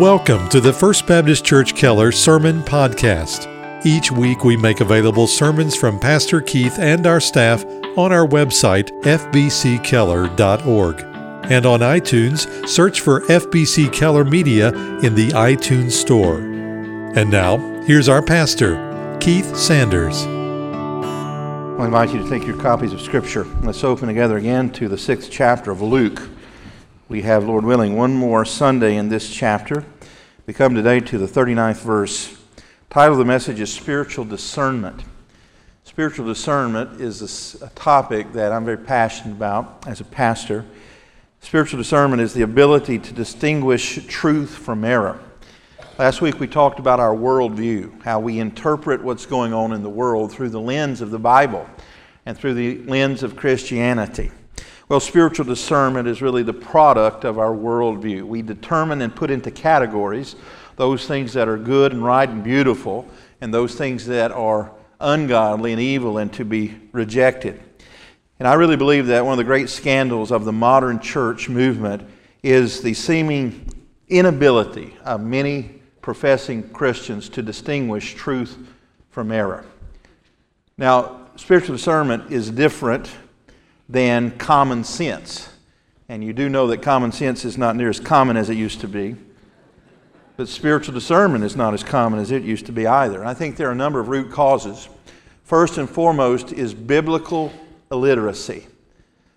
Welcome 0.00 0.48
to 0.48 0.58
the 0.58 0.72
First 0.72 1.06
Baptist 1.06 1.44
Church 1.44 1.74
Keller 1.74 2.12
Sermon 2.12 2.62
Podcast. 2.62 3.46
Each 3.84 4.10
week 4.10 4.42
we 4.42 4.56
make 4.56 4.80
available 4.80 5.26
sermons 5.26 5.76
from 5.76 6.00
Pastor 6.00 6.40
Keith 6.40 6.78
and 6.78 7.06
our 7.06 7.20
staff 7.20 7.62
on 7.98 8.10
our 8.10 8.26
website, 8.26 8.88
fbckeller.org. 9.02 11.00
And 11.52 11.66
on 11.66 11.80
iTunes, 11.80 12.66
search 12.66 13.02
for 13.02 13.20
FBC 13.26 13.92
Keller 13.92 14.24
Media 14.24 14.68
in 15.00 15.14
the 15.14 15.28
iTunes 15.32 15.90
Store. 15.92 16.38
And 16.38 17.30
now, 17.30 17.58
here's 17.82 18.08
our 18.08 18.22
pastor, 18.22 19.18
Keith 19.20 19.54
Sanders. 19.54 20.24
I 20.24 21.84
invite 21.84 22.14
you 22.14 22.22
to 22.22 22.28
take 22.30 22.46
your 22.46 22.56
copies 22.56 22.94
of 22.94 23.02
Scripture. 23.02 23.44
Let's 23.60 23.84
open 23.84 24.08
together 24.08 24.38
again 24.38 24.70
to 24.70 24.88
the 24.88 24.96
sixth 24.96 25.30
chapter 25.30 25.70
of 25.70 25.82
Luke. 25.82 26.30
We 27.12 27.20
have, 27.22 27.44
Lord 27.44 27.66
willing, 27.66 27.94
one 27.94 28.14
more 28.14 28.46
Sunday 28.46 28.96
in 28.96 29.10
this 29.10 29.28
chapter. 29.28 29.84
We 30.44 30.52
come 30.52 30.74
today 30.74 30.98
to 30.98 31.18
the 31.18 31.26
39th 31.26 31.82
verse. 31.82 32.36
Title 32.90 33.12
of 33.12 33.18
the 33.20 33.24
message 33.24 33.60
is 33.60 33.72
Spiritual 33.72 34.24
Discernment. 34.24 35.04
Spiritual 35.84 36.26
discernment 36.26 37.00
is 37.00 37.62
a, 37.62 37.68
topic 37.70 38.32
that 38.32 38.50
I'm 38.50 38.64
very 38.64 38.78
passionate 38.78 39.34
about 39.34 39.84
as 39.86 40.00
a 40.00 40.04
pastor. 40.04 40.64
Spiritual 41.42 41.78
discernment 41.78 42.20
is 42.20 42.34
the 42.34 42.42
ability 42.42 42.98
to 42.98 43.12
distinguish 43.12 44.04
truth 44.08 44.50
from 44.50 44.84
error. 44.84 45.20
Last 45.96 46.20
week 46.20 46.40
we 46.40 46.48
talked 46.48 46.80
about 46.80 46.98
our 46.98 47.14
worldview, 47.14 48.02
how 48.02 48.18
we 48.18 48.40
interpret 48.40 49.00
what's 49.00 49.26
going 49.26 49.52
on 49.52 49.72
in 49.72 49.84
the 49.84 49.90
world 49.90 50.32
through 50.32 50.48
the 50.48 50.60
lens 50.60 51.00
of 51.00 51.12
the 51.12 51.20
Bible 51.20 51.68
and 52.26 52.36
through 52.36 52.54
the 52.54 52.78
lens 52.90 53.22
of 53.22 53.36
Christianity. 53.36 54.32
Well, 54.92 55.00
spiritual 55.00 55.46
discernment 55.46 56.06
is 56.06 56.20
really 56.20 56.42
the 56.42 56.52
product 56.52 57.24
of 57.24 57.38
our 57.38 57.54
worldview. 57.56 58.24
We 58.24 58.42
determine 58.42 59.00
and 59.00 59.16
put 59.16 59.30
into 59.30 59.50
categories 59.50 60.36
those 60.76 61.06
things 61.06 61.32
that 61.32 61.48
are 61.48 61.56
good 61.56 61.94
and 61.94 62.04
right 62.04 62.28
and 62.28 62.44
beautiful, 62.44 63.08
and 63.40 63.54
those 63.54 63.74
things 63.74 64.04
that 64.08 64.32
are 64.32 64.70
ungodly 65.00 65.72
and 65.72 65.80
evil 65.80 66.18
and 66.18 66.30
to 66.34 66.44
be 66.44 66.78
rejected. 66.92 67.58
And 68.38 68.46
I 68.46 68.52
really 68.52 68.76
believe 68.76 69.06
that 69.06 69.24
one 69.24 69.32
of 69.32 69.38
the 69.38 69.44
great 69.44 69.70
scandals 69.70 70.30
of 70.30 70.44
the 70.44 70.52
modern 70.52 71.00
church 71.00 71.48
movement 71.48 72.06
is 72.42 72.82
the 72.82 72.92
seeming 72.92 73.72
inability 74.10 74.94
of 75.06 75.22
many 75.22 75.80
professing 76.02 76.68
Christians 76.68 77.30
to 77.30 77.40
distinguish 77.40 78.12
truth 78.12 78.58
from 79.08 79.32
error. 79.32 79.64
Now, 80.76 81.28
spiritual 81.36 81.76
discernment 81.76 82.30
is 82.30 82.50
different 82.50 83.10
than 83.92 84.30
common 84.38 84.82
sense. 84.84 85.50
And 86.08 86.24
you 86.24 86.32
do 86.32 86.48
know 86.48 86.66
that 86.68 86.82
common 86.82 87.12
sense 87.12 87.44
is 87.44 87.58
not 87.58 87.76
near 87.76 87.90
as 87.90 88.00
common 88.00 88.38
as 88.38 88.48
it 88.48 88.54
used 88.54 88.80
to 88.80 88.88
be. 88.88 89.16
But 90.36 90.48
spiritual 90.48 90.94
discernment 90.94 91.44
is 91.44 91.56
not 91.56 91.74
as 91.74 91.84
common 91.84 92.18
as 92.18 92.30
it 92.30 92.42
used 92.42 92.66
to 92.66 92.72
be 92.72 92.86
either. 92.86 93.20
And 93.20 93.28
I 93.28 93.34
think 93.34 93.56
there 93.56 93.68
are 93.68 93.72
a 93.72 93.76
number 93.76 94.00
of 94.00 94.08
root 94.08 94.32
causes. 94.32 94.88
First 95.44 95.76
and 95.76 95.88
foremost 95.88 96.52
is 96.52 96.72
biblical 96.72 97.52
illiteracy. 97.90 98.66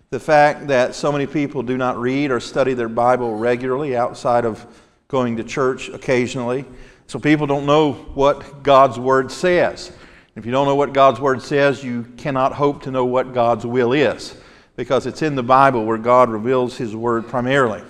The 0.08 0.20
fact 0.20 0.68
that 0.68 0.94
so 0.94 1.12
many 1.12 1.26
people 1.26 1.62
do 1.62 1.76
not 1.76 1.98
read 1.98 2.30
or 2.30 2.40
study 2.40 2.72
their 2.72 2.88
Bible 2.88 3.36
regularly 3.36 3.94
outside 3.94 4.46
of 4.46 4.64
going 5.08 5.36
to 5.36 5.44
church 5.44 5.90
occasionally. 5.90 6.64
So 7.08 7.18
people 7.18 7.46
don't 7.46 7.66
know 7.66 7.92
what 7.92 8.62
God's 8.62 8.98
Word 8.98 9.30
says. 9.30 9.92
If 10.34 10.46
you 10.46 10.52
don't 10.52 10.66
know 10.66 10.76
what 10.76 10.94
God's 10.94 11.20
Word 11.20 11.42
says, 11.42 11.84
you 11.84 12.04
cannot 12.16 12.52
hope 12.54 12.82
to 12.84 12.90
know 12.90 13.04
what 13.04 13.34
God's 13.34 13.66
will 13.66 13.92
is 13.92 14.34
because 14.76 15.06
it's 15.06 15.22
in 15.22 15.34
the 15.34 15.42
Bible 15.42 15.84
where 15.84 15.98
God 15.98 16.30
reveals 16.30 16.76
His 16.76 16.94
Word 16.94 17.26
primarily. 17.26 17.82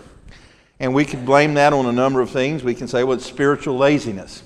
And 0.78 0.94
we 0.94 1.04
can 1.04 1.24
blame 1.24 1.54
that 1.54 1.72
on 1.72 1.86
a 1.86 1.92
number 1.92 2.20
of 2.20 2.30
things. 2.30 2.62
We 2.62 2.74
can 2.74 2.86
say, 2.88 3.02
well, 3.02 3.16
it's 3.16 3.26
spiritual 3.26 3.76
laziness. 3.76 4.42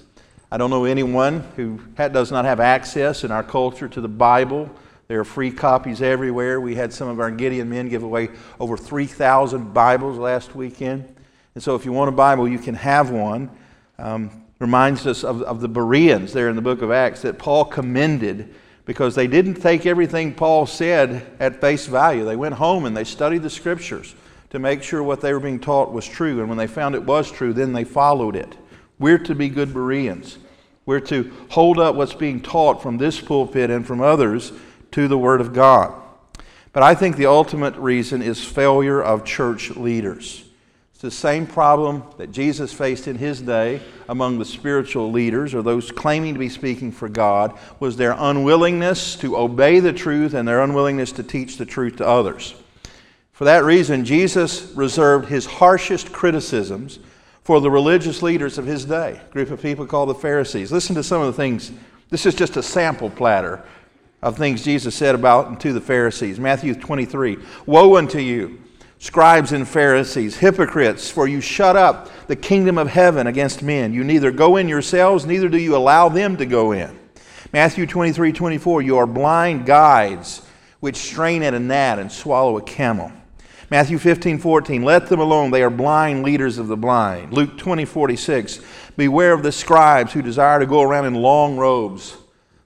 I 0.50 0.56
don't 0.56 0.70
know 0.70 0.84
anyone 0.84 1.44
who 1.56 1.78
does 1.96 2.32
not 2.32 2.44
have 2.44 2.58
access 2.58 3.22
in 3.22 3.30
our 3.30 3.42
culture 3.42 3.88
to 3.88 4.00
the 4.00 4.08
Bible. 4.08 4.70
There 5.06 5.20
are 5.20 5.24
free 5.24 5.50
copies 5.50 6.02
everywhere. 6.02 6.60
We 6.60 6.74
had 6.74 6.92
some 6.92 7.08
of 7.08 7.20
our 7.20 7.30
Gideon 7.30 7.68
men 7.68 7.88
give 7.88 8.02
away 8.02 8.30
over 8.58 8.76
3,000 8.76 9.72
Bibles 9.72 10.18
last 10.18 10.54
weekend. 10.54 11.14
And 11.54 11.62
so 11.62 11.74
if 11.74 11.84
you 11.84 11.92
want 11.92 12.08
a 12.08 12.12
Bible, 12.12 12.48
you 12.48 12.58
can 12.58 12.74
have 12.76 13.10
one. 13.10 13.50
Um, 13.98 14.30
reminds 14.60 15.06
us 15.06 15.24
of, 15.24 15.42
of 15.42 15.60
the 15.60 15.68
Bereans 15.68 16.32
there 16.32 16.48
in 16.48 16.54
the 16.54 16.62
book 16.62 16.82
of 16.82 16.90
Acts 16.90 17.22
that 17.22 17.38
Paul 17.38 17.64
commended 17.64 18.54
because 18.90 19.14
they 19.14 19.28
didn't 19.28 19.54
take 19.54 19.86
everything 19.86 20.34
Paul 20.34 20.66
said 20.66 21.24
at 21.38 21.60
face 21.60 21.86
value. 21.86 22.24
They 22.24 22.34
went 22.34 22.56
home 22.56 22.86
and 22.86 22.96
they 22.96 23.04
studied 23.04 23.44
the 23.44 23.48
scriptures 23.48 24.16
to 24.50 24.58
make 24.58 24.82
sure 24.82 25.00
what 25.00 25.20
they 25.20 25.32
were 25.32 25.38
being 25.38 25.60
taught 25.60 25.92
was 25.92 26.04
true. 26.04 26.40
And 26.40 26.48
when 26.48 26.58
they 26.58 26.66
found 26.66 26.96
it 26.96 27.04
was 27.04 27.30
true, 27.30 27.52
then 27.52 27.72
they 27.72 27.84
followed 27.84 28.34
it. 28.34 28.56
We're 28.98 29.20
to 29.20 29.34
be 29.36 29.48
good 29.48 29.72
Bereans. 29.72 30.38
We're 30.86 30.98
to 31.02 31.30
hold 31.50 31.78
up 31.78 31.94
what's 31.94 32.14
being 32.14 32.40
taught 32.40 32.82
from 32.82 32.98
this 32.98 33.20
pulpit 33.20 33.70
and 33.70 33.86
from 33.86 34.00
others 34.00 34.50
to 34.90 35.06
the 35.06 35.16
Word 35.16 35.40
of 35.40 35.52
God. 35.52 35.94
But 36.72 36.82
I 36.82 36.96
think 36.96 37.16
the 37.16 37.26
ultimate 37.26 37.76
reason 37.76 38.22
is 38.22 38.44
failure 38.44 39.00
of 39.00 39.24
church 39.24 39.70
leaders. 39.76 40.42
It's 41.00 41.16
the 41.16 41.28
same 41.28 41.46
problem 41.46 42.02
that 42.18 42.30
Jesus 42.30 42.74
faced 42.74 43.08
in 43.08 43.16
his 43.16 43.40
day 43.40 43.80
among 44.06 44.38
the 44.38 44.44
spiritual 44.44 45.10
leaders 45.10 45.54
or 45.54 45.62
those 45.62 45.90
claiming 45.90 46.34
to 46.34 46.38
be 46.38 46.50
speaking 46.50 46.92
for 46.92 47.08
God 47.08 47.58
was 47.80 47.96
their 47.96 48.14
unwillingness 48.18 49.16
to 49.16 49.38
obey 49.38 49.80
the 49.80 49.94
truth 49.94 50.34
and 50.34 50.46
their 50.46 50.60
unwillingness 50.60 51.12
to 51.12 51.22
teach 51.22 51.56
the 51.56 51.64
truth 51.64 51.96
to 51.96 52.06
others. 52.06 52.54
For 53.32 53.46
that 53.46 53.64
reason, 53.64 54.04
Jesus 54.04 54.72
reserved 54.72 55.30
his 55.30 55.46
harshest 55.46 56.12
criticisms 56.12 56.98
for 57.44 57.62
the 57.62 57.70
religious 57.70 58.20
leaders 58.20 58.58
of 58.58 58.66
his 58.66 58.84
day, 58.84 59.22
a 59.26 59.32
group 59.32 59.50
of 59.50 59.62
people 59.62 59.86
called 59.86 60.10
the 60.10 60.14
Pharisees. 60.14 60.70
Listen 60.70 60.94
to 60.96 61.02
some 61.02 61.22
of 61.22 61.28
the 61.28 61.32
things. 61.32 61.72
This 62.10 62.26
is 62.26 62.34
just 62.34 62.58
a 62.58 62.62
sample 62.62 63.08
platter 63.08 63.64
of 64.20 64.36
things 64.36 64.62
Jesus 64.62 64.94
said 64.94 65.14
about 65.14 65.46
and 65.46 65.58
to 65.60 65.72
the 65.72 65.80
Pharisees. 65.80 66.38
Matthew 66.38 66.74
23 66.74 67.38
Woe 67.64 67.96
unto 67.96 68.18
you! 68.18 68.59
Scribes 69.02 69.52
and 69.52 69.66
Pharisees, 69.66 70.36
hypocrites, 70.36 71.10
for 71.10 71.26
you 71.26 71.40
shut 71.40 71.74
up 71.74 72.10
the 72.26 72.36
kingdom 72.36 72.76
of 72.76 72.86
heaven 72.86 73.26
against 73.26 73.62
men. 73.62 73.94
You 73.94 74.04
neither 74.04 74.30
go 74.30 74.58
in 74.58 74.68
yourselves, 74.68 75.24
neither 75.24 75.48
do 75.48 75.56
you 75.56 75.74
allow 75.74 76.10
them 76.10 76.36
to 76.36 76.44
go 76.44 76.72
in. 76.72 76.98
Matthew 77.50 77.86
23 77.86 78.30
24, 78.30 78.82
you 78.82 78.98
are 78.98 79.06
blind 79.06 79.64
guides 79.64 80.42
which 80.80 80.96
strain 80.96 81.42
at 81.42 81.54
a 81.54 81.58
gnat 81.58 81.98
and 81.98 82.12
swallow 82.12 82.58
a 82.58 82.62
camel. 82.62 83.10
Matthew 83.70 83.96
15 83.96 84.38
14, 84.38 84.82
let 84.82 85.06
them 85.06 85.20
alone, 85.20 85.50
they 85.50 85.62
are 85.62 85.70
blind 85.70 86.22
leaders 86.22 86.58
of 86.58 86.68
the 86.68 86.76
blind. 86.76 87.32
Luke 87.32 87.56
20 87.56 87.86
46, 87.86 88.60
beware 88.98 89.32
of 89.32 89.42
the 89.42 89.50
scribes 89.50 90.12
who 90.12 90.20
desire 90.20 90.60
to 90.60 90.66
go 90.66 90.82
around 90.82 91.06
in 91.06 91.14
long 91.14 91.56
robes. 91.56 92.18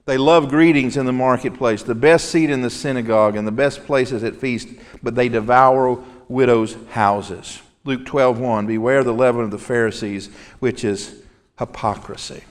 They 0.05 0.17
love 0.17 0.49
greetings 0.49 0.97
in 0.97 1.05
the 1.05 1.13
marketplace, 1.13 1.81
the 1.81 1.95
best 1.95 2.29
seat 2.29 2.49
in 2.49 2.61
the 2.61 2.69
synagogue, 2.69 3.37
and 3.37 3.47
the 3.47 3.51
best 3.51 3.85
places 3.85 4.23
at 4.23 4.35
feast, 4.35 4.67
but 5.01 5.15
they 5.15 5.29
devour 5.29 6.03
widows' 6.27 6.75
houses. 6.91 7.61
Luke 7.83 8.05
12, 8.05 8.39
1, 8.39 8.67
beware 8.67 9.03
the 9.03 9.13
leaven 9.13 9.43
of 9.43 9.51
the 9.51 9.59
Pharisees, 9.59 10.29
which 10.59 10.83
is 10.83 11.21
hypocrisy. 11.59 12.43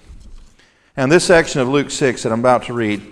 And 0.97 1.11
this 1.11 1.25
section 1.25 1.61
of 1.61 1.69
Luke 1.69 1.91
6 1.91 2.23
that 2.23 2.33
I'm 2.33 2.41
about 2.41 2.65
to 2.65 2.73
read, 2.73 3.03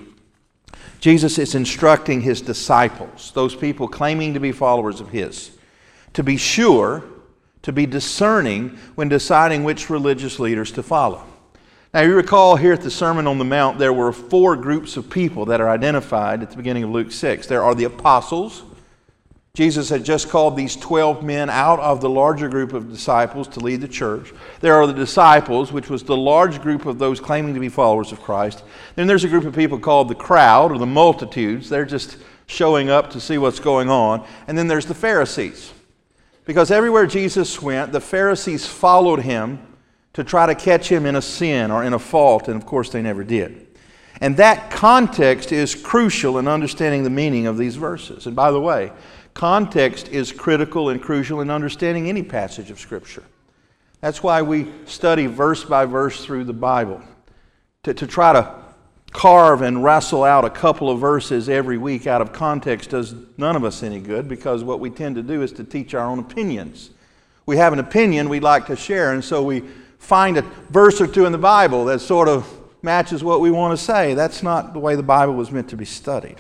Jesus 1.01 1.37
is 1.37 1.57
instructing 1.57 2.21
his 2.21 2.41
disciples, 2.41 3.33
those 3.35 3.57
people 3.57 3.89
claiming 3.89 4.35
to 4.35 4.41
be 4.41 4.53
followers 4.53 5.01
of 5.01 5.09
his, 5.09 5.51
to 6.13 6.23
be 6.23 6.37
sure, 6.37 7.03
to 7.63 7.73
be 7.73 7.87
discerning 7.87 8.79
when 8.95 9.09
deciding 9.09 9.65
which 9.65 9.91
religious 9.91 10.39
leaders 10.39 10.71
to 10.73 10.83
follow. 10.83 11.25
Now, 11.93 12.03
you 12.03 12.15
recall 12.15 12.57
here 12.57 12.73
at 12.73 12.81
the 12.81 12.91
Sermon 12.91 13.27
on 13.27 13.39
the 13.39 13.45
Mount, 13.45 13.79
there 13.79 13.93
were 13.93 14.13
four 14.13 14.57
groups 14.57 14.97
of 14.97 15.11
people 15.11 15.45
that 15.47 15.61
are 15.61 15.69
identified 15.69 16.43
at 16.43 16.51
the 16.51 16.57
beginning 16.57 16.85
of 16.85 16.91
Luke 16.91 17.13
6. 17.13 17.47
There 17.49 17.63
are 17.63 17.75
the 17.75 17.85
apostles, 17.85 18.63
Jesus 19.55 19.91
had 19.91 20.03
just 20.03 20.31
called 20.31 20.57
these 20.57 20.77
12 20.77 21.23
men 21.23 21.51
out 21.51 21.79
of 21.79 22.01
the 22.01 22.09
larger 22.09 22.49
group 22.49 22.73
of 22.73 22.91
disciples 22.91 23.47
to 23.49 23.61
lead 23.61 23.83
the 23.83 23.89
church. 23.89 24.33
There 24.61 24.77
are 24.77 24.87
the 24.87 24.95
disciples, 24.95 25.71
which 25.71 25.91
was 25.91 26.03
the 26.03 26.17
large 26.17 26.63
group 26.63 26.87
of 26.87 26.99
those 26.99 27.21
claiming 27.21 27.53
to 27.53 27.61
be 27.61 27.69
followers 27.69 28.13
of 28.13 28.23
Christ. 28.23 28.65
Then 28.97 29.07
there's 29.07 29.25
a 29.25 29.29
group 29.29 29.45
of 29.45 29.55
people 29.55 29.79
called 29.79 30.09
the 30.09 30.15
crowd 30.15 30.73
or 30.73 30.79
the 30.79 30.87
multitudes. 30.87 31.69
They're 31.69 31.85
just 31.85 32.17
showing 32.47 32.89
up 32.89 33.11
to 33.11 33.21
see 33.21 33.37
what's 33.37 33.61
going 33.61 33.91
on. 33.91 34.27
And 34.47 34.57
then 34.57 34.69
there's 34.69 34.87
the 34.87 34.95
Pharisees. 34.95 35.71
Because 36.47 36.71
everywhere 36.71 37.05
Jesus 37.05 37.61
went, 37.61 37.93
the 37.93 38.01
Pharisees 38.01 38.67
followed 38.67 39.21
him 39.21 39.61
to 40.15 40.25
try 40.25 40.47
to 40.47 40.55
catch 40.55 40.89
him 40.89 41.05
in 41.05 41.15
a 41.15 41.23
sin 41.23 41.71
or 41.71 41.85
in 41.85 41.93
a 41.93 41.99
fault, 41.99 42.49
and 42.49 42.57
of 42.57 42.65
course 42.65 42.89
they 42.89 43.03
never 43.03 43.23
did. 43.23 43.67
And 44.23 44.37
that 44.39 44.71
context 44.71 45.53
is 45.53 45.75
crucial 45.75 46.39
in 46.39 46.49
understanding 46.49 47.03
the 47.03 47.11
meaning 47.11 47.47
of 47.47 47.59
these 47.59 47.77
verses. 47.77 48.27
And 48.27 48.35
by 48.35 48.51
the 48.51 48.61
way, 48.61 48.93
Context 49.35 50.09
is 50.09 50.33
critical 50.33 50.89
and 50.89 51.01
crucial 51.01 51.41
in 51.41 51.51
understanding 51.51 52.09
any 52.09 52.23
passage 52.23 52.71
of 52.71 52.79
Scripture. 52.79 53.25
That's 54.01 54.23
why 54.23 54.43
we 54.43 54.71
study 54.85 55.27
verse 55.27 55.65
by 55.65 55.85
verse 55.85 56.25
through 56.25 56.45
the 56.45 56.53
Bible, 56.53 57.01
to, 57.85 57.95
to 57.95 58.07
try 58.07 58.33
to 58.33 58.63
carve 59.13 59.63
and 59.63 59.85
wrestle 59.85 60.25
out 60.25 60.45
a 60.45 60.51
couple 60.51 60.91
of 60.91 60.99
verses 60.99 61.49
every 61.49 61.79
week 61.79 62.07
out 62.07 62.23
of 62.23 62.33
context 62.33 62.91
does 62.91 63.15
none 63.37 63.55
of 63.57 63.65
us 63.65 63.83
any 63.83 64.01
good 64.01 64.27
because 64.27 64.65
what 64.65 64.81
we 64.81 64.89
tend 64.89 65.15
to 65.15 65.23
do 65.23 65.43
is 65.43 65.53
to 65.53 65.63
teach 65.63 65.95
our 65.95 66.09
own 66.09 66.19
opinions. 66.19 66.91
We 67.45 67.59
have 67.59 67.73
an 67.73 67.79
opinion 67.79 68.29
we'd 68.29 68.43
like 68.43 68.67
to 68.67 68.77
share, 68.77 69.13
and 69.13 69.23
so 69.23 69.43
we 69.43 69.63
find 69.99 70.39
a 70.39 70.43
verse 70.71 71.01
or 71.01 71.07
two 71.07 71.27
in 71.27 71.33
the 71.33 71.39
Bible 71.39 71.85
that 71.87 72.01
sort 72.01 72.29
of 72.29 72.51
matches 72.83 73.23
what 73.23 73.41
we 73.41 73.51
want 73.51 73.79
to 73.79 73.85
say. 73.85 74.15
That's 74.15 74.43
not 74.43 74.73
the 74.73 74.79
way 74.79 74.97
the 74.97 75.03
Bible 75.03 75.35
was 75.35 75.53
meant 75.53 75.69
to 75.71 75.77
be 75.77 75.85
studied. 75.85 76.37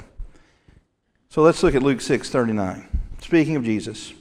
So 1.32 1.40
let's 1.40 1.62
look 1.62 1.74
at 1.74 1.82
Luke 1.82 2.02
6 2.02 2.28
39. 2.28 2.86
Speaking 3.22 3.56
of 3.56 3.64
Jesus. 3.64 4.12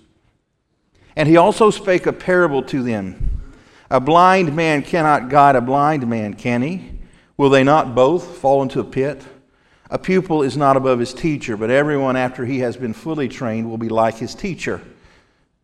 And 1.14 1.28
he 1.28 1.36
also 1.36 1.70
spake 1.70 2.06
a 2.06 2.14
parable 2.14 2.64
to 2.64 2.82
them. 2.82 3.52
A 3.90 4.00
blind 4.00 4.56
man 4.56 4.82
cannot 4.82 5.28
guide 5.28 5.58
a 5.58 5.62
blind 5.62 6.08
man, 6.08 6.36
can 6.36 6.62
he? 6.62 6.90
Will 7.36 7.50
they 7.50 7.66
not 7.66 7.96
both 7.96 8.38
fall 8.38 8.64
into 8.64 8.80
a 8.80 8.86
pit? 8.86 9.22
A 9.90 10.00
pupil 10.00 10.42
is 10.42 10.56
not 10.56 10.78
above 10.78 11.00
his 11.00 11.14
teacher, 11.14 11.58
but 11.58 11.70
everyone 11.70 12.16
after 12.16 12.46
he 12.46 12.60
has 12.60 12.78
been 12.78 12.94
fully 12.94 13.28
trained 13.28 13.70
will 13.70 13.78
be 13.78 13.90
like 13.90 14.16
his 14.16 14.34
teacher. 14.34 14.80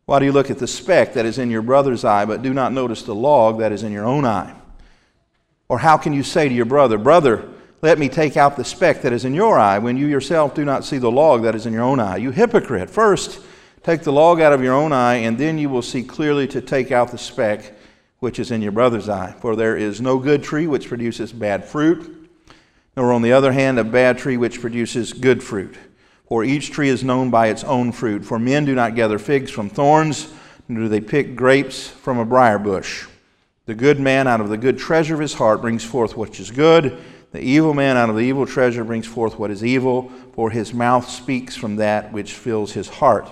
Why 0.03 0.19
do 0.19 0.25
you 0.25 0.33
look 0.33 0.51
at 0.51 0.57
the 0.57 0.67
speck 0.67 1.13
that 1.13 1.25
is 1.25 1.37
in 1.37 1.49
your 1.49 1.61
brother's 1.61 2.03
eye, 2.03 2.25
but 2.25 2.41
do 2.41 2.53
not 2.53 2.73
notice 2.73 3.03
the 3.03 3.15
log 3.15 3.59
that 3.59 3.71
is 3.71 3.83
in 3.83 3.93
your 3.93 4.05
own 4.05 4.25
eye? 4.25 4.53
Or 5.69 5.79
how 5.79 5.95
can 5.95 6.11
you 6.11 6.23
say 6.23 6.49
to 6.49 6.53
your 6.53 6.65
brother, 6.65 6.97
Brother, 6.97 7.47
let 7.81 7.99
me 7.99 8.09
take 8.09 8.37
out 8.37 8.55
the 8.55 8.63
speck 8.63 9.01
that 9.03 9.13
is 9.13 9.25
in 9.25 9.33
your 9.33 9.59
eye, 9.59 9.77
when 9.77 9.97
you 9.97 10.07
yourself 10.07 10.55
do 10.55 10.65
not 10.65 10.83
see 10.83 10.97
the 10.97 11.11
log 11.11 11.43
that 11.43 11.55
is 11.55 11.65
in 11.65 11.73
your 11.73 11.83
own 11.83 11.99
eye? 11.99 12.17
You 12.17 12.31
hypocrite! 12.31 12.89
First, 12.89 13.39
take 13.83 14.01
the 14.01 14.11
log 14.11 14.41
out 14.41 14.53
of 14.53 14.63
your 14.63 14.73
own 14.73 14.91
eye, 14.91 15.15
and 15.15 15.37
then 15.37 15.57
you 15.57 15.69
will 15.69 15.83
see 15.83 16.03
clearly 16.03 16.47
to 16.47 16.61
take 16.61 16.91
out 16.91 17.11
the 17.11 17.17
speck 17.17 17.73
which 18.19 18.39
is 18.39 18.49
in 18.49 18.63
your 18.63 18.71
brother's 18.71 19.09
eye. 19.09 19.35
For 19.41 19.55
there 19.55 19.77
is 19.77 20.01
no 20.01 20.17
good 20.17 20.43
tree 20.43 20.65
which 20.65 20.87
produces 20.87 21.31
bad 21.31 21.65
fruit, 21.65 22.29
nor 22.95 23.13
on 23.13 23.21
the 23.21 23.33
other 23.33 23.51
hand 23.51 23.77
a 23.77 23.83
bad 23.83 24.17
tree 24.17 24.37
which 24.37 24.59
produces 24.59 25.13
good 25.13 25.43
fruit. 25.43 25.77
For 26.27 26.43
each 26.43 26.71
tree 26.71 26.89
is 26.89 27.03
known 27.03 27.29
by 27.29 27.47
its 27.47 27.63
own 27.63 27.91
fruit. 27.91 28.25
For 28.25 28.39
men 28.39 28.65
do 28.65 28.73
not 28.73 28.95
gather 28.95 29.19
figs 29.19 29.51
from 29.51 29.69
thorns, 29.69 30.33
nor 30.67 30.83
do 30.83 30.89
they 30.89 30.99
pick 30.99 31.35
grapes 31.35 31.87
from 31.87 32.17
a 32.17 32.25
briar 32.25 32.57
bush. 32.57 33.05
The 33.67 33.75
good 33.75 33.99
man 33.99 34.27
out 34.27 34.41
of 34.41 34.49
the 34.49 34.57
good 34.57 34.79
treasure 34.79 35.13
of 35.13 35.19
his 35.19 35.35
heart 35.35 35.61
brings 35.61 35.83
forth 35.83 36.17
what 36.17 36.39
is 36.39 36.51
good. 36.51 36.97
The 37.31 37.41
evil 37.41 37.73
man 37.73 37.97
out 37.97 38.09
of 38.09 38.15
the 38.15 38.21
evil 38.21 38.45
treasure 38.45 38.83
brings 38.83 39.05
forth 39.05 39.37
what 39.37 39.51
is 39.51 39.63
evil, 39.63 40.11
for 40.33 40.49
his 40.49 40.73
mouth 40.73 41.09
speaks 41.09 41.55
from 41.55 41.75
that 41.75 42.13
which 42.13 42.33
fills 42.33 42.71
his 42.71 42.87
heart. 42.87 43.29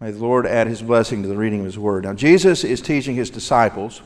May 0.00 0.10
the 0.10 0.18
Lord 0.18 0.46
add 0.46 0.66
his 0.66 0.82
blessing 0.82 1.22
to 1.22 1.28
the 1.28 1.36
reading 1.36 1.60
of 1.60 1.66
his 1.66 1.78
word. 1.78 2.04
Now, 2.04 2.12
Jesus 2.12 2.64
is 2.64 2.80
teaching 2.80 3.16
his 3.16 3.30
disciples 3.30 4.02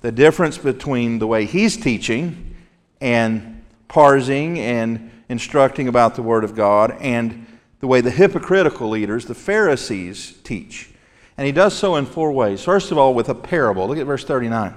the 0.00 0.12
difference 0.12 0.56
between 0.56 1.18
the 1.18 1.26
way 1.26 1.44
he's 1.44 1.76
teaching 1.76 2.54
and 3.00 3.62
parsing 3.88 4.58
and 4.58 5.10
instructing 5.28 5.88
about 5.88 6.14
the 6.14 6.22
word 6.22 6.44
of 6.44 6.54
God 6.54 6.96
and 7.00 7.46
the 7.80 7.86
way 7.86 8.00
the 8.00 8.10
hypocritical 8.10 8.88
leaders, 8.88 9.26
the 9.26 9.34
Pharisees, 9.34 10.38
teach. 10.44 10.90
And 11.36 11.46
he 11.46 11.52
does 11.52 11.74
so 11.74 11.96
in 11.96 12.06
four 12.06 12.30
ways. 12.32 12.62
First 12.62 12.92
of 12.92 12.98
all, 12.98 13.12
with 13.12 13.28
a 13.28 13.34
parable. 13.34 13.88
Look 13.88 13.98
at 13.98 14.06
verse 14.06 14.24
39. 14.24 14.74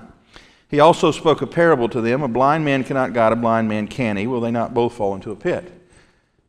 He 0.76 0.82
also 0.82 1.12
spoke 1.12 1.42
a 1.42 1.48
parable 1.48 1.88
to 1.88 2.02
them 2.02 2.22
A 2.22 2.28
blind 2.28 2.66
man 2.66 2.84
cannot 2.84 3.14
guide 3.14 3.32
a 3.32 3.38
blind 3.38 3.70
man, 3.70 3.88
can 3.88 4.18
he? 4.18 4.28
Will 4.28 4.42
they 4.42 4.52
not 4.52 4.74
both 4.74 4.92
fall 4.92 5.16
into 5.16 5.32
a 5.32 5.36
pit? 5.38 5.72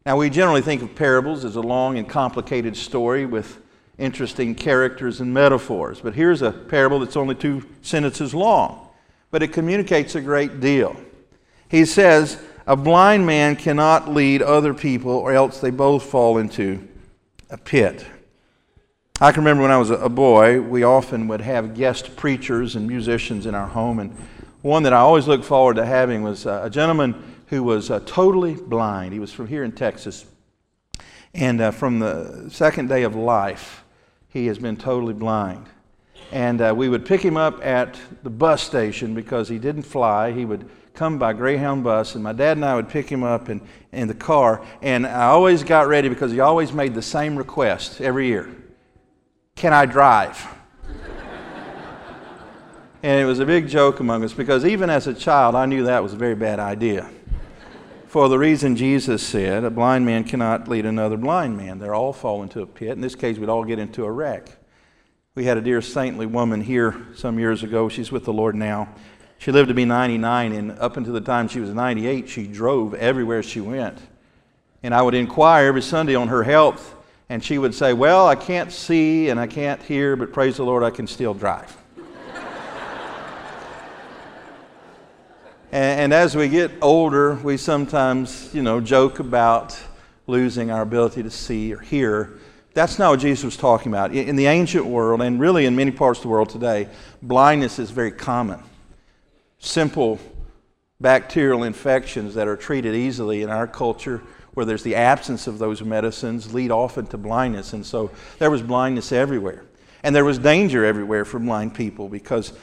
Now, 0.04 0.16
we 0.16 0.30
generally 0.30 0.62
think 0.62 0.82
of 0.82 0.96
parables 0.96 1.44
as 1.44 1.54
a 1.54 1.60
long 1.60 1.96
and 1.96 2.08
complicated 2.08 2.76
story 2.76 3.24
with 3.24 3.60
interesting 3.98 4.56
characters 4.56 5.20
and 5.20 5.32
metaphors. 5.32 6.00
But 6.00 6.16
here's 6.16 6.42
a 6.42 6.50
parable 6.50 6.98
that's 6.98 7.16
only 7.16 7.36
two 7.36 7.62
sentences 7.82 8.34
long, 8.34 8.88
but 9.30 9.44
it 9.44 9.52
communicates 9.52 10.16
a 10.16 10.20
great 10.20 10.58
deal. 10.58 10.96
He 11.68 11.84
says, 11.84 12.42
a 12.66 12.74
blind 12.74 13.26
man 13.26 13.54
cannot 13.54 14.12
lead 14.12 14.42
other 14.42 14.74
people, 14.74 15.12
or 15.12 15.34
else 15.34 15.60
they 15.60 15.70
both 15.70 16.02
fall 16.02 16.38
into 16.38 16.84
a 17.48 17.56
pit. 17.56 18.04
I 19.18 19.32
can 19.32 19.44
remember 19.44 19.62
when 19.62 19.70
I 19.70 19.78
was 19.78 19.88
a 19.88 20.10
boy, 20.10 20.60
we 20.60 20.82
often 20.82 21.26
would 21.28 21.40
have 21.40 21.72
guest 21.72 22.16
preachers 22.16 22.76
and 22.76 22.86
musicians 22.86 23.46
in 23.46 23.54
our 23.54 23.66
home, 23.66 23.98
and 23.98 24.14
one 24.60 24.82
that 24.82 24.92
I 24.92 24.98
always 24.98 25.26
looked 25.26 25.46
forward 25.46 25.76
to 25.76 25.86
having 25.86 26.22
was 26.22 26.44
uh, 26.44 26.60
a 26.62 26.68
gentleman 26.68 27.14
who 27.46 27.62
was 27.62 27.90
uh, 27.90 28.00
totally 28.04 28.56
blind. 28.56 29.14
He 29.14 29.18
was 29.18 29.32
from 29.32 29.46
here 29.46 29.64
in 29.64 29.72
Texas, 29.72 30.26
and 31.32 31.62
uh, 31.62 31.70
from 31.70 31.98
the 31.98 32.50
second 32.50 32.90
day 32.90 33.04
of 33.04 33.16
life, 33.16 33.84
he 34.28 34.48
has 34.48 34.58
been 34.58 34.76
totally 34.76 35.14
blind. 35.14 35.64
And 36.30 36.76
we 36.76 36.90
would 36.90 37.06
pick 37.06 37.22
him 37.22 37.38
up 37.38 37.64
at 37.64 37.98
the 38.22 38.28
bus 38.28 38.62
station 38.62 39.14
because 39.14 39.48
he 39.48 39.58
didn't 39.58 39.84
fly. 39.84 40.32
He 40.32 40.44
would 40.44 40.68
come 40.92 41.18
by 41.18 41.32
Greyhound 41.32 41.82
bus, 41.82 42.16
and 42.16 42.22
my 42.22 42.34
dad 42.34 42.58
and 42.58 42.66
I 42.66 42.74
would 42.74 42.90
pick 42.90 43.08
him 43.08 43.22
up 43.22 43.48
in, 43.48 43.62
in 43.92 44.08
the 44.08 44.14
car. 44.14 44.62
And 44.82 45.06
I 45.06 45.28
always 45.28 45.64
got 45.64 45.88
ready 45.88 46.10
because 46.10 46.32
he 46.32 46.40
always 46.40 46.74
made 46.74 46.94
the 46.94 47.00
same 47.00 47.34
request 47.36 48.02
every 48.02 48.26
year 48.26 48.54
Can 49.56 49.72
I 49.72 49.86
drive? 49.86 50.46
and 53.02 53.20
it 53.20 53.24
was 53.24 53.38
a 53.38 53.46
big 53.46 53.68
joke 53.68 54.00
among 54.00 54.22
us 54.22 54.34
because 54.34 54.66
even 54.66 54.90
as 54.90 55.06
a 55.06 55.14
child, 55.14 55.54
I 55.54 55.64
knew 55.64 55.84
that 55.84 56.02
was 56.02 56.12
a 56.12 56.16
very 56.16 56.34
bad 56.34 56.58
idea. 56.60 57.08
For 58.06 58.28
the 58.28 58.38
reason 58.38 58.76
Jesus 58.76 59.22
said, 59.22 59.64
a 59.64 59.70
blind 59.70 60.04
man 60.04 60.24
cannot 60.24 60.68
lead 60.68 60.84
another 60.84 61.16
blind 61.16 61.56
man. 61.56 61.78
They're 61.78 61.94
all 61.94 62.12
fall 62.12 62.42
into 62.42 62.60
a 62.60 62.66
pit. 62.66 62.90
In 62.90 63.00
this 63.00 63.14
case, 63.14 63.38
we'd 63.38 63.48
all 63.48 63.64
get 63.64 63.78
into 63.78 64.04
a 64.04 64.10
wreck. 64.10 64.50
We 65.34 65.46
had 65.46 65.56
a 65.56 65.62
dear 65.62 65.80
saintly 65.80 66.26
woman 66.26 66.60
here 66.60 67.06
some 67.14 67.38
years 67.38 67.62
ago. 67.62 67.88
She's 67.88 68.12
with 68.12 68.26
the 68.26 68.34
Lord 68.34 68.56
now. 68.56 68.90
She 69.38 69.52
lived 69.52 69.68
to 69.68 69.74
be 69.74 69.86
99, 69.86 70.52
and 70.52 70.72
up 70.72 70.98
until 70.98 71.14
the 71.14 71.20
time 71.22 71.48
she 71.48 71.60
was 71.60 71.70
98, 71.70 72.28
she 72.28 72.46
drove 72.46 72.92
everywhere 72.92 73.42
she 73.42 73.62
went. 73.62 73.98
And 74.82 74.94
I 74.94 75.00
would 75.00 75.14
inquire 75.14 75.66
every 75.66 75.82
Sunday 75.82 76.14
on 76.14 76.28
her 76.28 76.42
health, 76.42 76.95
and 77.28 77.42
she 77.42 77.58
would 77.58 77.74
say, 77.74 77.92
Well, 77.92 78.26
I 78.26 78.34
can't 78.34 78.72
see 78.72 79.28
and 79.28 79.38
I 79.38 79.46
can't 79.46 79.82
hear, 79.82 80.16
but 80.16 80.32
praise 80.32 80.56
the 80.56 80.64
Lord, 80.64 80.82
I 80.82 80.90
can 80.90 81.06
still 81.06 81.34
drive. 81.34 81.76
and, 85.72 86.00
and 86.00 86.14
as 86.14 86.36
we 86.36 86.48
get 86.48 86.70
older, 86.80 87.34
we 87.34 87.56
sometimes, 87.56 88.54
you 88.54 88.62
know, 88.62 88.80
joke 88.80 89.18
about 89.18 89.78
losing 90.26 90.70
our 90.70 90.82
ability 90.82 91.22
to 91.22 91.30
see 91.30 91.72
or 91.72 91.78
hear. 91.78 92.38
That's 92.74 92.98
not 92.98 93.10
what 93.10 93.20
Jesus 93.20 93.44
was 93.44 93.56
talking 93.56 93.90
about. 93.90 94.12
In 94.12 94.36
the 94.36 94.46
ancient 94.46 94.84
world, 94.84 95.22
and 95.22 95.40
really 95.40 95.64
in 95.64 95.74
many 95.76 95.90
parts 95.90 96.18
of 96.18 96.24
the 96.24 96.28
world 96.28 96.50
today, 96.50 96.88
blindness 97.22 97.78
is 97.78 97.90
very 97.90 98.10
common 98.10 98.62
simple 99.58 100.18
bacterial 101.00 101.64
infections 101.64 102.34
that 102.34 102.46
are 102.46 102.56
treated 102.56 102.94
easily 102.94 103.42
in 103.42 103.50
our 103.50 103.66
culture 103.66 104.22
where 104.56 104.64
there's 104.64 104.82
the 104.82 104.94
absence 104.94 105.46
of 105.46 105.58
those 105.58 105.82
medicines 105.82 106.54
lead 106.54 106.70
often 106.70 107.06
to 107.06 107.18
blindness 107.18 107.74
and 107.74 107.84
so 107.84 108.10
there 108.38 108.50
was 108.50 108.62
blindness 108.62 109.12
everywhere 109.12 109.62
and 110.02 110.16
there 110.16 110.24
was 110.24 110.38
danger 110.38 110.82
everywhere 110.82 111.26
for 111.26 111.38
blind 111.38 111.74
people 111.74 112.08
because 112.08 112.54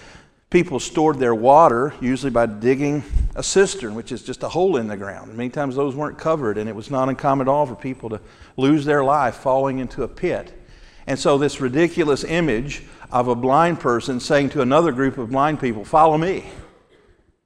people 0.49 0.79
stored 0.79 1.19
their 1.19 1.35
water 1.35 1.93
usually 2.01 2.31
by 2.31 2.47
digging 2.47 3.03
a 3.35 3.43
cistern 3.43 3.93
which 3.93 4.11
is 4.11 4.23
just 4.23 4.41
a 4.41 4.49
hole 4.49 4.77
in 4.77 4.87
the 4.87 4.97
ground 4.97 5.31
many 5.35 5.49
times 5.49 5.75
those 5.75 5.95
weren't 5.95 6.17
covered 6.17 6.57
and 6.57 6.67
it 6.67 6.75
was 6.75 6.89
not 6.89 7.09
uncommon 7.09 7.47
at 7.47 7.51
all 7.51 7.67
for 7.67 7.75
people 7.75 8.09
to 8.09 8.19
lose 8.57 8.85
their 8.85 9.03
life 9.03 9.35
falling 9.35 9.77
into 9.77 10.01
a 10.01 10.07
pit 10.07 10.51
and 11.05 11.19
so 11.19 11.37
this 11.37 11.61
ridiculous 11.61 12.23
image 12.23 12.81
of 13.11 13.27
a 13.27 13.35
blind 13.35 13.79
person 13.79 14.19
saying 14.19 14.49
to 14.49 14.61
another 14.61 14.91
group 14.91 15.19
of 15.19 15.29
blind 15.29 15.59
people 15.59 15.85
follow 15.85 16.17
me 16.17 16.43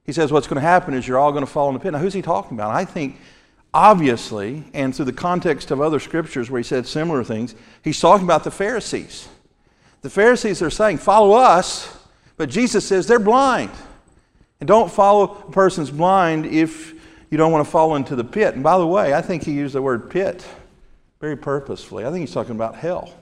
he 0.08 0.14
says 0.14 0.32
what's 0.32 0.46
going 0.46 0.56
to 0.56 0.62
happen 0.62 0.94
is 0.94 1.06
you're 1.06 1.18
all 1.18 1.32
going 1.32 1.44
to 1.44 1.50
fall 1.50 1.68
in 1.68 1.74
the 1.74 1.80
pit. 1.80 1.92
Now, 1.92 1.98
who's 1.98 2.14
he 2.14 2.22
talking 2.22 2.56
about? 2.56 2.70
I 2.70 2.86
think, 2.86 3.20
obviously, 3.72 4.64
and 4.72 4.94
through 4.94 5.04
the 5.06 5.12
context 5.12 5.70
of 5.70 5.80
other 5.80 6.00
scriptures 6.00 6.50
where 6.50 6.58
he 6.58 6.64
said 6.64 6.86
similar 6.86 7.22
things, 7.24 7.54
he's 7.82 8.00
talking 8.00 8.24
about 8.24 8.44
the 8.44 8.50
Pharisees. 8.50 9.28
The 10.02 10.10
Pharisees 10.10 10.62
are 10.62 10.70
saying, 10.70 10.98
follow 10.98 11.32
us, 11.32 11.96
but 12.36 12.48
Jesus 12.48 12.86
says 12.86 13.06
they're 13.06 13.18
blind. 13.18 13.70
And 14.60 14.66
don't 14.66 14.90
follow 14.90 15.44
a 15.46 15.52
person's 15.52 15.90
blind 15.90 16.46
if 16.46 16.94
you 17.30 17.38
don't 17.38 17.52
want 17.52 17.64
to 17.64 17.70
fall 17.70 17.94
into 17.96 18.16
the 18.16 18.24
pit. 18.24 18.54
And 18.54 18.62
by 18.62 18.78
the 18.78 18.86
way, 18.86 19.14
I 19.14 19.22
think 19.22 19.44
he 19.44 19.52
used 19.52 19.74
the 19.74 19.82
word 19.82 20.10
pit 20.10 20.46
very 21.20 21.36
purposefully. 21.36 22.04
I 22.04 22.10
think 22.10 22.20
he's 22.20 22.32
talking 22.32 22.54
about 22.54 22.74
hell. 22.74 23.12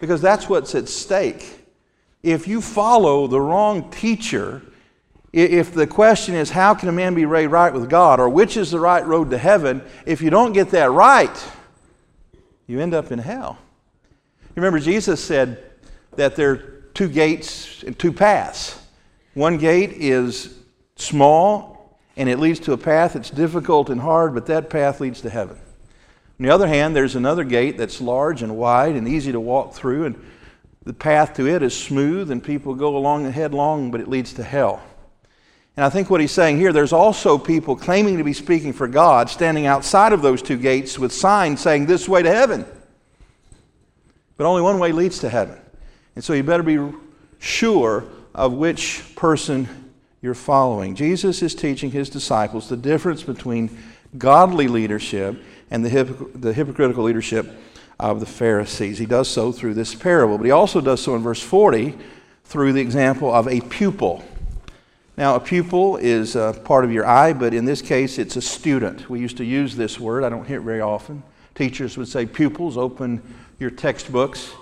Because 0.00 0.20
that's 0.20 0.48
what's 0.48 0.74
at 0.74 0.88
stake. 0.88 1.58
If 2.22 2.46
you 2.46 2.60
follow 2.60 3.26
the 3.26 3.40
wrong 3.40 3.90
teacher, 3.90 4.62
if 5.32 5.72
the 5.72 5.86
question 5.86 6.34
is, 6.34 6.50
how 6.50 6.74
can 6.74 6.88
a 6.88 6.92
man 6.92 7.14
be 7.14 7.24
made 7.24 7.46
right 7.46 7.72
with 7.72 7.88
God, 7.88 8.18
or 8.18 8.28
which 8.28 8.56
is 8.56 8.70
the 8.70 8.80
right 8.80 9.06
road 9.06 9.30
to 9.30 9.38
heaven, 9.38 9.82
if 10.04 10.22
you 10.22 10.30
don't 10.30 10.52
get 10.52 10.70
that 10.70 10.90
right, 10.90 11.50
you 12.66 12.80
end 12.80 12.94
up 12.94 13.12
in 13.12 13.18
hell. 13.18 13.58
You 14.40 14.62
Remember, 14.62 14.80
Jesus 14.80 15.22
said 15.22 15.62
that 16.16 16.36
there 16.36 16.50
are 16.50 16.56
two 16.94 17.08
gates 17.08 17.82
and 17.84 17.98
two 17.98 18.12
paths. 18.12 18.80
One 19.34 19.58
gate 19.58 19.92
is 19.92 20.58
small 20.96 21.98
and 22.16 22.28
it 22.28 22.38
leads 22.38 22.60
to 22.60 22.72
a 22.72 22.76
path 22.76 23.14
that's 23.14 23.30
difficult 23.30 23.88
and 23.88 24.00
hard, 24.00 24.34
but 24.34 24.46
that 24.46 24.68
path 24.68 25.00
leads 25.00 25.20
to 25.22 25.30
heaven. 25.30 25.56
On 26.38 26.46
the 26.46 26.50
other 26.50 26.66
hand, 26.66 26.96
there's 26.96 27.16
another 27.16 27.44
gate 27.44 27.78
that's 27.78 28.00
large 28.00 28.42
and 28.42 28.56
wide 28.56 28.96
and 28.96 29.06
easy 29.06 29.30
to 29.32 29.40
walk 29.40 29.74
through, 29.74 30.06
and 30.06 30.24
the 30.84 30.92
path 30.92 31.34
to 31.34 31.46
it 31.46 31.62
is 31.62 31.76
smooth 31.76 32.30
and 32.30 32.42
people 32.42 32.74
go 32.74 32.96
along 32.96 33.30
headlong, 33.30 33.90
but 33.90 34.00
it 34.00 34.08
leads 34.08 34.32
to 34.34 34.42
hell. 34.42 34.82
And 35.76 35.84
I 35.84 35.88
think 35.88 36.10
what 36.10 36.20
he's 36.20 36.32
saying 36.32 36.58
here, 36.58 36.72
there's 36.72 36.92
also 36.92 37.38
people 37.38 37.76
claiming 37.76 38.18
to 38.18 38.24
be 38.24 38.32
speaking 38.32 38.72
for 38.72 38.88
God 38.88 39.30
standing 39.30 39.66
outside 39.66 40.12
of 40.12 40.20
those 40.20 40.42
two 40.42 40.56
gates 40.56 40.98
with 40.98 41.12
signs 41.12 41.60
saying 41.60 41.86
this 41.86 42.08
way 42.08 42.22
to 42.22 42.30
heaven. 42.30 42.66
But 44.36 44.46
only 44.46 44.62
one 44.62 44.78
way 44.78 44.92
leads 44.92 45.20
to 45.20 45.28
heaven. 45.28 45.58
And 46.14 46.24
so 46.24 46.32
you 46.32 46.42
better 46.42 46.62
be 46.62 46.78
sure 47.38 48.04
of 48.34 48.52
which 48.52 49.02
person 49.16 49.68
you're 50.22 50.34
following. 50.34 50.94
Jesus 50.94 51.42
is 51.42 51.54
teaching 51.54 51.90
his 51.90 52.10
disciples 52.10 52.68
the 52.68 52.76
difference 52.76 53.22
between 53.22 53.76
godly 54.18 54.68
leadership 54.68 55.42
and 55.70 55.84
the, 55.84 55.88
hypocr- 55.88 56.40
the 56.40 56.52
hypocritical 56.52 57.04
leadership 57.04 57.50
of 57.98 58.20
the 58.20 58.26
Pharisees. 58.26 58.98
He 58.98 59.06
does 59.06 59.28
so 59.28 59.52
through 59.52 59.74
this 59.74 59.94
parable, 59.94 60.36
but 60.36 60.44
he 60.44 60.50
also 60.50 60.80
does 60.80 61.02
so 61.02 61.14
in 61.14 61.22
verse 61.22 61.42
40 61.42 61.96
through 62.44 62.72
the 62.72 62.80
example 62.80 63.32
of 63.32 63.46
a 63.46 63.60
pupil. 63.60 64.24
Now, 65.16 65.34
a 65.34 65.40
pupil 65.40 65.96
is 65.96 66.36
a 66.36 66.58
part 66.64 66.84
of 66.84 66.92
your 66.92 67.06
eye, 67.06 67.32
but 67.32 67.52
in 67.52 67.64
this 67.64 67.82
case, 67.82 68.18
it's 68.18 68.36
a 68.36 68.42
student. 68.42 69.10
We 69.10 69.20
used 69.20 69.36
to 69.36 69.44
use 69.44 69.76
this 69.76 70.00
word, 70.00 70.24
I 70.24 70.28
don't 70.28 70.46
hear 70.46 70.60
it 70.60 70.64
very 70.64 70.80
often. 70.80 71.22
Teachers 71.54 71.98
would 71.98 72.08
say, 72.08 72.24
Pupils, 72.26 72.76
open 72.76 73.22
your 73.58 73.70
textbooks. 73.70 74.52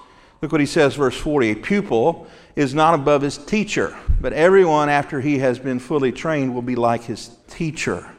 Look 0.40 0.52
what 0.52 0.60
he 0.60 0.66
says, 0.66 0.94
verse 0.94 1.16
40. 1.16 1.50
A 1.50 1.56
pupil 1.56 2.26
is 2.56 2.74
not 2.74 2.94
above 2.94 3.22
his 3.22 3.38
teacher, 3.38 3.96
but 4.20 4.32
everyone 4.32 4.88
after 4.88 5.20
he 5.20 5.38
has 5.38 5.58
been 5.58 5.78
fully 5.78 6.12
trained 6.12 6.54
will 6.54 6.62
be 6.62 6.76
like 6.76 7.04
his 7.04 7.30
teacher. 7.48 8.10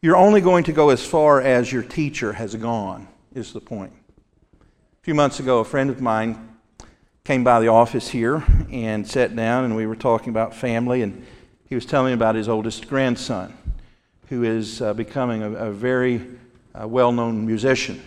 You're 0.00 0.16
only 0.16 0.40
going 0.40 0.64
to 0.64 0.72
go 0.72 0.90
as 0.90 1.04
far 1.04 1.40
as 1.40 1.72
your 1.72 1.82
teacher 1.82 2.32
has 2.34 2.54
gone, 2.54 3.08
is 3.34 3.52
the 3.52 3.60
point. 3.60 3.92
A 4.60 5.02
few 5.02 5.14
months 5.14 5.40
ago, 5.40 5.58
a 5.58 5.64
friend 5.64 5.90
of 5.90 6.00
mine 6.00 6.47
came 7.28 7.44
by 7.44 7.60
the 7.60 7.68
office 7.68 8.08
here 8.08 8.42
and 8.72 9.06
sat 9.06 9.36
down, 9.36 9.66
and 9.66 9.76
we 9.76 9.84
were 9.84 9.94
talking 9.94 10.30
about 10.30 10.54
family, 10.54 11.02
and 11.02 11.26
he 11.68 11.74
was 11.74 11.84
telling 11.84 12.06
me 12.06 12.14
about 12.14 12.34
his 12.34 12.48
oldest 12.48 12.88
grandson, 12.88 13.52
who 14.30 14.44
is 14.44 14.80
uh, 14.80 14.94
becoming 14.94 15.42
a, 15.42 15.50
a 15.66 15.70
very 15.70 16.22
uh, 16.74 16.88
well 16.88 17.12
known 17.12 17.44
musician. 17.44 18.00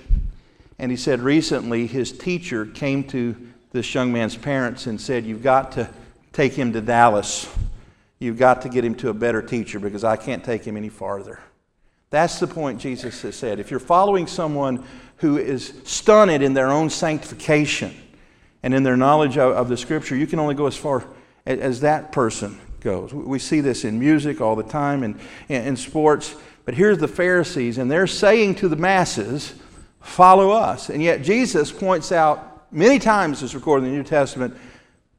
And 0.80 0.90
he 0.90 0.98
said 0.98 1.20
recently 1.20 1.86
his 1.86 2.12
teacher 2.12 2.66
came 2.66 3.04
to 3.10 3.36
this 3.72 3.94
young 3.94 4.12
man's 4.12 4.36
parents 4.36 4.88
and 4.88 5.00
said, 5.00 5.24
You've 5.24 5.44
got 5.44 5.74
to 5.74 5.88
take 6.34 6.54
him 6.54 6.74
to 6.74 6.82
Dallas. 6.82 7.48
You've 8.18 8.40
got 8.40 8.64
to 8.64 8.70
get 8.70 8.84
him 8.84 8.96
to 8.96 9.10
a 9.10 9.14
better 9.14 9.44
teacher 9.44 9.80
because 9.80 10.04
I 10.04 10.16
can't 10.16 10.44
take 10.44 10.64
him 10.64 10.76
any 10.76 10.90
farther. 10.90 11.40
That's 12.10 12.40
the 12.40 12.48
point 12.48 12.82
Jesus 12.82 13.22
has 13.22 13.36
said. 13.36 13.60
If 13.60 13.70
you're 13.70 13.80
following 13.80 14.26
someone 14.26 14.84
who 15.18 15.38
is 15.38 15.80
stunted 15.84 16.42
in 16.42 16.56
their 16.56 16.72
own 16.72 16.90
sanctification 16.90 17.94
and 18.64 18.74
in 18.74 18.84
their 18.84 18.98
knowledge 18.98 19.38
of, 19.38 19.56
of 19.56 19.70
the 19.70 19.78
Scripture, 19.78 20.16
you 20.16 20.28
can 20.28 20.40
only 20.40 20.56
go 20.56 20.68
as 20.68 20.76
far 20.76 21.06
as, 21.46 21.60
as, 21.60 21.80
that 21.82 22.12
person 22.12 22.60
goes. 22.80 23.14
We 23.14 23.40
see 23.40 23.62
this 23.62 23.84
in 23.86 24.00
music 24.00 24.42
all 24.42 24.56
the 24.56 24.64
time 24.64 25.04
and 25.04 25.20
in 25.50 25.76
sports. 25.76 26.36
But 26.66 26.76
here's 26.76 27.00
the 27.00 27.08
Pharisees, 27.08 27.78
and 27.78 27.90
they're 27.90 28.08
saying 28.08 28.56
to 28.56 28.68
the 28.68 28.76
masses, 28.76 29.56
Follow 30.02 30.50
us. 30.50 30.90
And 30.90 31.02
yet 31.02 31.22
Jesus 31.22 31.72
points 31.72 32.12
out 32.12 32.72
many 32.72 32.98
times, 32.98 33.44
as 33.44 33.54
recorded 33.54 33.86
in 33.86 33.92
the 33.92 33.98
New 33.98 34.04
Testament, 34.04 34.58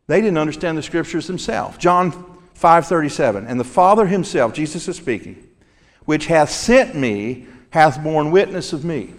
they 0.09 0.21
didn't 0.21 0.39
understand 0.39 0.77
the 0.77 0.83
Scriptures 0.83 1.27
themselves. 1.27 1.79
John 1.79 2.11
5:37, 2.55 3.47
and 3.47 3.59
the 3.59 3.65
Father 3.65 4.07
himself, 4.07 4.53
Jesus 4.53 4.89
is 4.89 4.97
speaking, 4.97 5.49
which 6.05 6.27
hath 6.27 6.51
sent 6.51 6.95
me, 6.95 7.47
hath 7.71 8.03
borne 8.03 8.31
witness 8.31 8.73
of 8.73 8.85
me. 8.85 9.15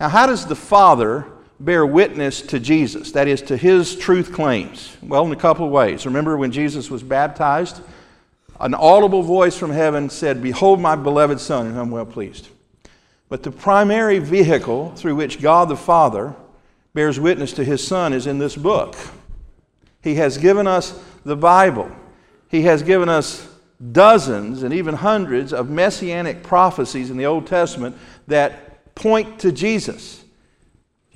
Now, 0.00 0.08
how 0.08 0.26
does 0.26 0.46
the 0.46 0.56
Father 0.56 1.26
bear 1.60 1.84
witness 1.84 2.42
to 2.42 2.60
Jesus, 2.60 3.12
that 3.12 3.28
is, 3.28 3.42
to 3.42 3.56
his 3.56 3.96
truth 3.96 4.32
claims? 4.32 4.96
Well, 5.02 5.26
in 5.26 5.32
a 5.32 5.36
couple 5.36 5.66
of 5.66 5.72
ways. 5.72 6.06
Remember 6.06 6.36
when 6.36 6.52
Jesus 6.52 6.90
was 6.90 7.02
baptized? 7.02 7.80
An 8.60 8.74
audible 8.74 9.22
voice 9.22 9.56
from 9.56 9.70
heaven 9.70 10.10
said, 10.10 10.42
Behold 10.42 10.80
my 10.80 10.96
beloved 10.96 11.40
Son, 11.40 11.66
and 11.66 11.78
I'm 11.78 11.90
well 11.90 12.06
pleased. 12.06 12.48
But 13.28 13.42
the 13.42 13.50
primary 13.50 14.18
vehicle 14.18 14.92
through 14.96 15.16
which 15.16 15.40
God 15.40 15.68
the 15.68 15.76
Father 15.76 16.34
bears 16.94 17.20
witness 17.20 17.52
to 17.54 17.64
his 17.64 17.86
Son 17.86 18.12
is 18.12 18.26
in 18.26 18.38
this 18.38 18.56
book. 18.56 18.96
He 20.02 20.16
has 20.16 20.38
given 20.38 20.66
us 20.66 20.98
the 21.24 21.36
Bible. 21.36 21.90
He 22.48 22.62
has 22.62 22.82
given 22.82 23.08
us 23.08 23.46
dozens 23.92 24.62
and 24.62 24.74
even 24.74 24.94
hundreds 24.94 25.52
of 25.52 25.70
messianic 25.70 26.42
prophecies 26.42 27.10
in 27.10 27.16
the 27.16 27.26
Old 27.26 27.46
Testament 27.46 27.96
that 28.26 28.94
point 28.94 29.38
to 29.40 29.52
Jesus. 29.52 30.17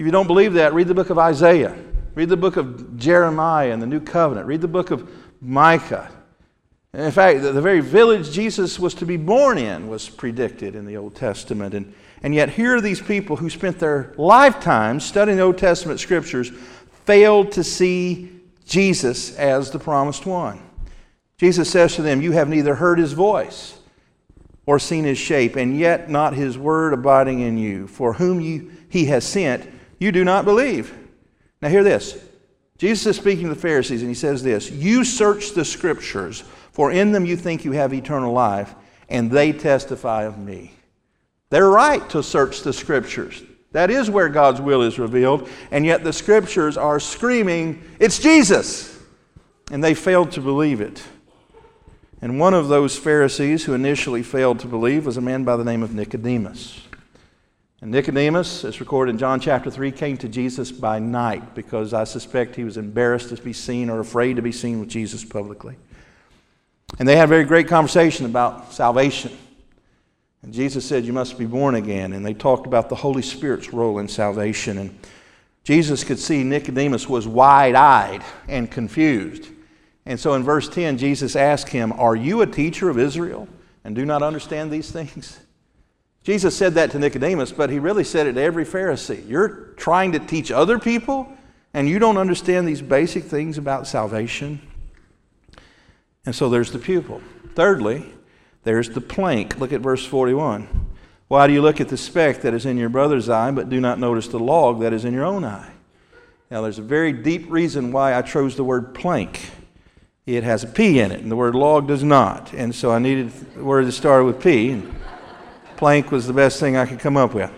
If 0.02 0.06
you 0.06 0.11
don't 0.11 0.26
believe 0.26 0.54
that, 0.54 0.75
read 0.75 0.88
the 0.88 0.94
book 0.94 1.11
of 1.11 1.18
Isaiah, 1.18 1.78
read 2.16 2.28
the 2.28 2.37
book 2.37 2.56
of 2.56 2.97
Jeremiah 2.97 3.71
and 3.71 3.80
the 3.80 3.87
New 3.87 4.00
Covenant, 4.00 4.49
read 4.49 4.61
the 4.61 4.66
book 4.66 4.90
of 4.90 5.09
Micah. 5.40 6.11
in 6.92 7.12
fact, 7.12 7.42
the 7.42 7.62
very 7.62 7.78
village 7.78 8.32
Jesus 8.32 8.80
was 8.80 8.94
to 8.94 9.06
be 9.06 9.16
born 9.16 9.59
in 9.59 9.87
was 9.87 10.09
predicted 10.09 10.75
in 10.75 10.87
the 10.87 10.97
Old 10.97 11.14
Testament. 11.14 11.73
And, 11.73 11.94
and 12.25 12.35
yet, 12.35 12.50
here 12.50 12.75
are 12.75 12.80
these 12.80 13.00
people 13.00 13.37
who 13.37 13.49
spent 13.49 13.78
their 13.78 14.12
lifetimes 14.18 15.04
studying 15.04 15.38
Old 15.38 15.56
Testament 15.56 16.00
scriptures, 16.00 16.50
failed 17.06 17.52
to 17.52 17.62
see 17.62 18.40
Jesus 18.66 19.37
as 19.37 19.71
the 19.71 19.78
promised 19.78 20.26
one. 20.26 20.61
Jesus 21.38 21.71
says 21.71 21.94
to 21.94 22.02
them, 22.02 22.21
You 22.21 22.32
have 22.32 22.49
neither 22.49 22.75
heard 22.75 22.99
his 22.99 23.12
voice 23.12 23.78
or 24.66 24.80
seen 24.80 25.04
his 25.04 25.18
shape, 25.18 25.54
and 25.54 25.78
yet 25.78 26.11
not 26.11 26.35
his 26.35 26.59
word 26.59 26.92
abiding 26.92 27.38
in 27.38 27.56
you. 27.56 27.87
For 27.87 28.14
whom 28.14 28.40
you, 28.40 28.73
he 28.88 29.04
has 29.04 29.25
sent, 29.25 29.68
you 30.02 30.12
do 30.12 30.25
not 30.25 30.44
believe. 30.44 30.92
Now, 31.62 31.68
hear 31.68 31.85
this. 31.85 32.23
Jesus 32.76 33.06
is 33.06 33.16
speaking 33.16 33.44
to 33.44 33.54
the 33.54 33.61
Pharisees, 33.61 34.02
and 34.02 34.11
he 34.11 34.14
says 34.14 34.42
this 34.42 34.71
You 34.71 35.04
search 35.04 35.52
the 35.52 35.64
scriptures, 35.64 36.42
for 36.73 36.90
in 36.90 37.12
them 37.12 37.25
you 37.25 37.37
think 37.37 37.64
you 37.64 37.73
have 37.73 37.94
eternal 37.94 38.32
life, 38.32 38.75
and 39.09 39.30
they 39.30 39.52
testify 39.52 40.25
of 40.25 40.38
me. 40.38 40.73
They're 41.50 41.71
right 41.71 42.09
to 42.11 42.23
search 42.23 42.62
the 42.62 42.73
scriptures. 42.73 43.42
That 43.71 43.90
is 43.90 44.11
where 44.11 44.28
God's 44.28 44.61
will 44.61 44.82
is 44.82 44.99
revealed, 44.99 45.49
and 45.71 45.87
yet 45.87 46.02
the 46.02 46.12
scriptures 46.12 46.76
are 46.76 46.99
screaming, 46.99 47.82
It's 48.00 48.18
Jesus! 48.18 48.99
And 49.71 49.82
they 49.82 49.94
failed 49.94 50.32
to 50.32 50.40
believe 50.40 50.80
it. 50.80 51.02
And 52.21 52.38
one 52.38 52.54
of 52.54 52.68
those 52.68 52.97
Pharisees 52.97 53.64
who 53.64 53.75
initially 53.75 54.23
failed 54.23 54.59
to 54.61 54.66
believe 54.66 55.06
was 55.06 55.16
a 55.16 55.21
man 55.21 55.44
by 55.44 55.56
the 55.56 55.64
name 55.64 55.82
of 55.82 55.94
Nicodemus. 55.94 56.82
And 57.82 57.90
Nicodemus, 57.90 58.64
as 58.64 58.78
recorded 58.78 59.10
in 59.10 59.18
John 59.18 59.40
chapter 59.40 59.68
3, 59.68 59.90
came 59.90 60.16
to 60.18 60.28
Jesus 60.28 60.70
by 60.70 61.00
night 61.00 61.52
because 61.56 61.92
I 61.92 62.04
suspect 62.04 62.54
he 62.54 62.62
was 62.62 62.76
embarrassed 62.76 63.30
to 63.30 63.42
be 63.42 63.52
seen 63.52 63.90
or 63.90 63.98
afraid 63.98 64.36
to 64.36 64.42
be 64.42 64.52
seen 64.52 64.78
with 64.78 64.88
Jesus 64.88 65.24
publicly. 65.24 65.74
And 67.00 67.08
they 67.08 67.16
had 67.16 67.24
a 67.24 67.28
very 67.28 67.42
great 67.42 67.66
conversation 67.66 68.24
about 68.24 68.72
salvation. 68.72 69.36
And 70.42 70.54
Jesus 70.54 70.86
said, 70.86 71.04
You 71.04 71.12
must 71.12 71.36
be 71.36 71.44
born 71.44 71.74
again. 71.74 72.12
And 72.12 72.24
they 72.24 72.34
talked 72.34 72.68
about 72.68 72.88
the 72.88 72.94
Holy 72.94 73.22
Spirit's 73.22 73.72
role 73.72 73.98
in 73.98 74.06
salvation. 74.06 74.78
And 74.78 74.96
Jesus 75.64 76.04
could 76.04 76.20
see 76.20 76.44
Nicodemus 76.44 77.08
was 77.08 77.26
wide 77.26 77.74
eyed 77.74 78.22
and 78.46 78.70
confused. 78.70 79.48
And 80.06 80.20
so 80.20 80.34
in 80.34 80.44
verse 80.44 80.68
10, 80.68 80.98
Jesus 80.98 81.34
asked 81.34 81.70
him, 81.70 81.92
Are 81.94 82.14
you 82.14 82.42
a 82.42 82.46
teacher 82.46 82.88
of 82.88 82.96
Israel 82.96 83.48
and 83.82 83.96
do 83.96 84.04
not 84.04 84.22
understand 84.22 84.70
these 84.70 84.92
things? 84.92 85.40
Jesus 86.23 86.57
said 86.57 86.75
that 86.75 86.93
to 86.93 86.99
Nicodemus, 86.99 87.52
but 87.52 87.71
he 87.71 87.79
really 87.79 88.05
said 88.05 88.26
it 88.26 88.35
to 88.35 88.41
every 88.41 88.64
Pharisee. 88.64 89.29
You're 89.29 89.73
trying 89.76 90.12
to 90.12 90.21
teach 90.21 90.50
other 90.50 90.79
people 90.79 91.33
and 91.75 91.88
you 91.88 91.99
don't 91.99 92.19
understand 92.19 92.69
these 92.69 92.83
basic 92.83 93.25
things 93.25 93.59
about 93.59 93.87
salvation? 93.87 94.61
And 96.25 96.35
so 96.35 96.49
there's 96.49 96.71
the 96.71 96.79
pupil. 96.79 97.21
Thirdly, 97.55 98.12
there's 98.62 98.91
the 98.91 99.00
plank. 99.00 99.59
Look 99.59 99.73
at 99.73 99.81
verse 99.81 100.05
41. 100.05 100.87
Why 101.29 101.47
do 101.47 101.52
you 101.52 101.62
look 101.62 101.81
at 101.81 101.88
the 101.88 101.97
speck 101.97 102.43
that 102.43 102.55
is 102.55 102.67
in 102.67 102.76
your 102.76 102.91
brother's 102.91 103.29
eye, 103.29 103.50
but 103.50 103.71
do 103.71 103.81
not 103.81 103.99
notice 103.99 104.29
the 104.29 104.38
log 104.38 104.81
that 104.81 104.93
is 104.93 105.05
in 105.05 105.14
your 105.14 105.25
own 105.25 105.45
eye? 105.45 105.71
Now, 106.50 106.61
there's 106.61 106.79
a 106.79 106.83
very 106.83 107.12
deep 107.12 107.50
reason 107.50 107.91
why 107.91 108.14
I 108.14 108.21
chose 108.21 108.55
the 108.55 108.64
word 108.64 108.95
plank 108.95 109.41
it 110.25 110.45
has 110.45 110.62
a 110.62 110.69
P 110.69 111.00
in 111.00 111.11
it, 111.11 111.21
and 111.21 111.31
the 111.31 111.37
word 111.37 111.55
log 111.57 111.88
does 111.88 112.05
not. 112.05 112.52
And 112.52 112.73
so 112.73 112.93
I 112.93 113.00
needed 113.00 113.33
a 113.57 113.64
word 113.64 113.87
that 113.87 113.93
started 113.93 114.25
with 114.25 114.41
P, 114.41 114.81
plank 115.82 116.12
was 116.12 116.28
the 116.28 116.32
best 116.32 116.60
thing 116.60 116.76
I 116.76 116.86
could 116.86 117.00
come 117.00 117.16
up 117.16 117.34
with. 117.34 117.50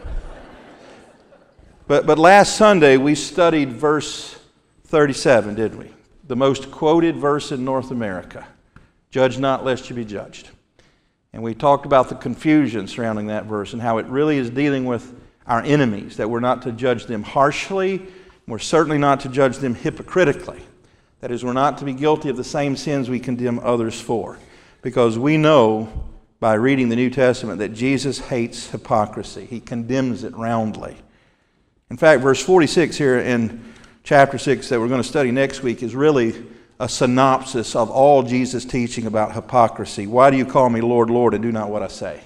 But, 1.86 2.06
but 2.06 2.18
last 2.18 2.56
Sunday 2.56 2.96
we 2.96 3.14
studied 3.14 3.74
verse 3.74 4.34
37, 4.86 5.54
did 5.54 5.74
we? 5.74 5.90
The 6.26 6.34
most 6.34 6.70
quoted 6.70 7.16
verse 7.16 7.52
in 7.52 7.66
North 7.66 7.90
America 7.90 8.46
Judge 9.10 9.38
not, 9.38 9.62
lest 9.62 9.90
you 9.90 9.96
be 9.96 10.06
judged. 10.06 10.48
And 11.34 11.42
we 11.42 11.54
talked 11.54 11.84
about 11.84 12.08
the 12.08 12.14
confusion 12.14 12.88
surrounding 12.88 13.26
that 13.26 13.44
verse 13.44 13.74
and 13.74 13.82
how 13.82 13.98
it 13.98 14.06
really 14.06 14.38
is 14.38 14.48
dealing 14.48 14.86
with 14.86 15.14
our 15.46 15.60
enemies, 15.60 16.16
that 16.16 16.30
we're 16.30 16.40
not 16.40 16.62
to 16.62 16.72
judge 16.72 17.04
them 17.04 17.24
harshly, 17.24 18.06
we're 18.48 18.58
certainly 18.58 18.96
not 18.96 19.20
to 19.20 19.28
judge 19.28 19.58
them 19.58 19.74
hypocritically. 19.74 20.62
That 21.20 21.30
is, 21.30 21.44
we're 21.44 21.52
not 21.52 21.76
to 21.76 21.84
be 21.84 21.92
guilty 21.92 22.30
of 22.30 22.38
the 22.38 22.42
same 22.42 22.74
sins 22.74 23.10
we 23.10 23.20
condemn 23.20 23.58
others 23.58 24.00
for. 24.00 24.38
Because 24.80 25.18
we 25.18 25.36
know 25.36 26.08
by 26.44 26.52
reading 26.52 26.90
the 26.90 26.94
New 26.94 27.08
Testament 27.08 27.58
that 27.60 27.70
Jesus 27.70 28.18
hates 28.18 28.68
hypocrisy, 28.68 29.46
he 29.46 29.60
condemns 29.60 30.24
it 30.24 30.36
roundly. 30.36 30.94
In 31.88 31.96
fact, 31.96 32.20
verse 32.20 32.44
46 32.44 32.98
here 32.98 33.18
in 33.18 33.72
chapter 34.02 34.36
6 34.36 34.68
that 34.68 34.78
we're 34.78 34.88
going 34.88 35.00
to 35.00 35.08
study 35.08 35.30
next 35.30 35.62
week 35.62 35.82
is 35.82 35.94
really 35.94 36.44
a 36.78 36.86
synopsis 36.86 37.74
of 37.74 37.90
all 37.90 38.22
Jesus' 38.22 38.66
teaching 38.66 39.06
about 39.06 39.32
hypocrisy. 39.32 40.06
Why 40.06 40.30
do 40.30 40.36
you 40.36 40.44
call 40.44 40.68
me 40.68 40.82
Lord, 40.82 41.08
Lord, 41.08 41.32
and 41.32 41.42
do 41.42 41.50
not 41.50 41.70
what 41.70 41.82
I 41.82 41.88
say? 41.88 42.20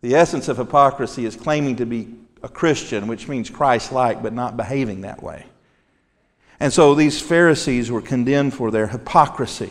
The 0.00 0.14
essence 0.14 0.48
of 0.48 0.56
hypocrisy 0.56 1.26
is 1.26 1.36
claiming 1.36 1.76
to 1.76 1.84
be 1.84 2.14
a 2.42 2.48
Christian, 2.48 3.08
which 3.08 3.28
means 3.28 3.50
Christ 3.50 3.92
like, 3.92 4.22
but 4.22 4.32
not 4.32 4.56
behaving 4.56 5.02
that 5.02 5.22
way. 5.22 5.44
And 6.58 6.72
so 6.72 6.94
these 6.94 7.20
Pharisees 7.20 7.90
were 7.90 8.00
condemned 8.00 8.54
for 8.54 8.70
their 8.70 8.86
hypocrisy. 8.86 9.68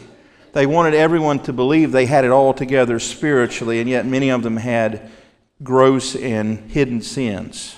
They 0.53 0.65
wanted 0.65 0.93
everyone 0.93 1.39
to 1.43 1.53
believe 1.53 1.91
they 1.91 2.05
had 2.05 2.25
it 2.25 2.31
all 2.31 2.53
together 2.53 2.99
spiritually, 2.99 3.79
and 3.79 3.89
yet 3.89 4.05
many 4.05 4.29
of 4.29 4.43
them 4.43 4.57
had 4.57 5.09
gross 5.63 6.15
and 6.15 6.69
hidden 6.69 7.01
sins. 7.01 7.77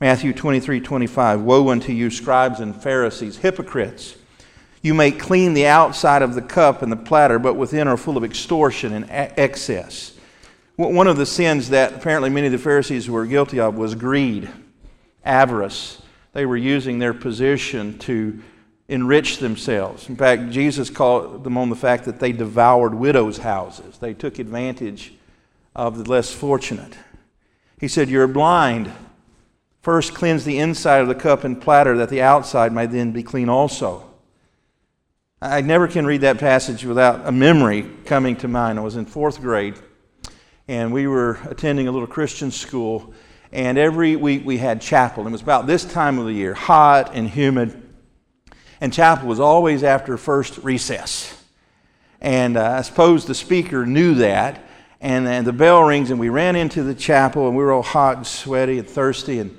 Matthew 0.00 0.32
23 0.32 0.80
25. 0.80 1.42
Woe 1.42 1.68
unto 1.68 1.92
you, 1.92 2.08
scribes 2.08 2.60
and 2.60 2.74
Pharisees, 2.74 3.38
hypocrites! 3.38 4.16
You 4.80 4.94
may 4.94 5.10
clean 5.10 5.54
the 5.54 5.66
outside 5.66 6.22
of 6.22 6.34
the 6.34 6.42
cup 6.42 6.82
and 6.82 6.90
the 6.90 6.96
platter, 6.96 7.38
but 7.38 7.54
within 7.54 7.88
are 7.88 7.96
full 7.96 8.16
of 8.16 8.24
extortion 8.24 8.92
and 8.92 9.10
excess. 9.10 10.12
One 10.76 11.08
of 11.08 11.16
the 11.16 11.26
sins 11.26 11.70
that 11.70 11.94
apparently 11.94 12.30
many 12.30 12.46
of 12.46 12.52
the 12.52 12.58
Pharisees 12.58 13.10
were 13.10 13.26
guilty 13.26 13.58
of 13.58 13.74
was 13.74 13.96
greed, 13.96 14.48
avarice. 15.24 16.00
They 16.32 16.46
were 16.46 16.56
using 16.56 17.00
their 17.00 17.12
position 17.12 17.98
to 17.98 18.40
enrich 18.88 19.38
themselves. 19.38 20.08
In 20.08 20.16
fact, 20.16 20.50
Jesus 20.50 20.88
called 20.88 21.44
them 21.44 21.58
on 21.58 21.68
the 21.68 21.76
fact 21.76 22.04
that 22.06 22.20
they 22.20 22.32
devoured 22.32 22.94
widows' 22.94 23.38
houses. 23.38 23.98
They 23.98 24.14
took 24.14 24.38
advantage 24.38 25.12
of 25.76 25.98
the 25.98 26.10
less 26.10 26.32
fortunate. 26.32 26.96
He 27.78 27.88
said, 27.88 28.08
You're 28.08 28.26
blind. 28.26 28.90
First, 29.82 30.14
cleanse 30.14 30.44
the 30.44 30.58
inside 30.58 31.02
of 31.02 31.08
the 31.08 31.14
cup 31.14 31.44
and 31.44 31.60
platter, 31.60 31.96
that 31.98 32.08
the 32.08 32.22
outside 32.22 32.72
may 32.72 32.86
then 32.86 33.12
be 33.12 33.22
clean 33.22 33.48
also. 33.48 34.04
I 35.40 35.60
never 35.60 35.86
can 35.86 36.04
read 36.04 36.22
that 36.22 36.38
passage 36.38 36.84
without 36.84 37.26
a 37.26 37.30
memory 37.30 37.88
coming 38.04 38.34
to 38.36 38.48
mind. 38.48 38.78
I 38.78 38.82
was 38.82 38.96
in 38.96 39.06
fourth 39.06 39.40
grade, 39.40 39.76
and 40.66 40.92
we 40.92 41.06
were 41.06 41.38
attending 41.44 41.86
a 41.86 41.92
little 41.92 42.08
Christian 42.08 42.50
school, 42.50 43.14
and 43.52 43.78
every 43.78 44.16
week 44.16 44.44
we 44.44 44.58
had 44.58 44.80
chapel. 44.80 45.26
It 45.26 45.30
was 45.30 45.40
about 45.40 45.68
this 45.68 45.84
time 45.84 46.18
of 46.18 46.26
the 46.26 46.32
year, 46.32 46.54
hot 46.54 47.14
and 47.14 47.28
humid. 47.28 47.87
And 48.80 48.92
chapel 48.92 49.28
was 49.28 49.40
always 49.40 49.82
after 49.82 50.16
first 50.16 50.58
recess. 50.58 51.34
And 52.20 52.56
uh, 52.56 52.76
I 52.78 52.82
suppose 52.82 53.24
the 53.24 53.34
speaker 53.34 53.86
knew 53.86 54.14
that. 54.14 54.64
And, 55.00 55.28
and 55.28 55.46
the 55.46 55.52
bell 55.52 55.82
rings, 55.82 56.10
and 56.10 56.18
we 56.18 56.28
ran 56.28 56.56
into 56.56 56.82
the 56.82 56.94
chapel, 56.94 57.46
and 57.46 57.56
we 57.56 57.62
were 57.62 57.72
all 57.72 57.82
hot 57.82 58.16
and 58.16 58.26
sweaty 58.26 58.78
and 58.78 58.88
thirsty. 58.88 59.38
And 59.38 59.56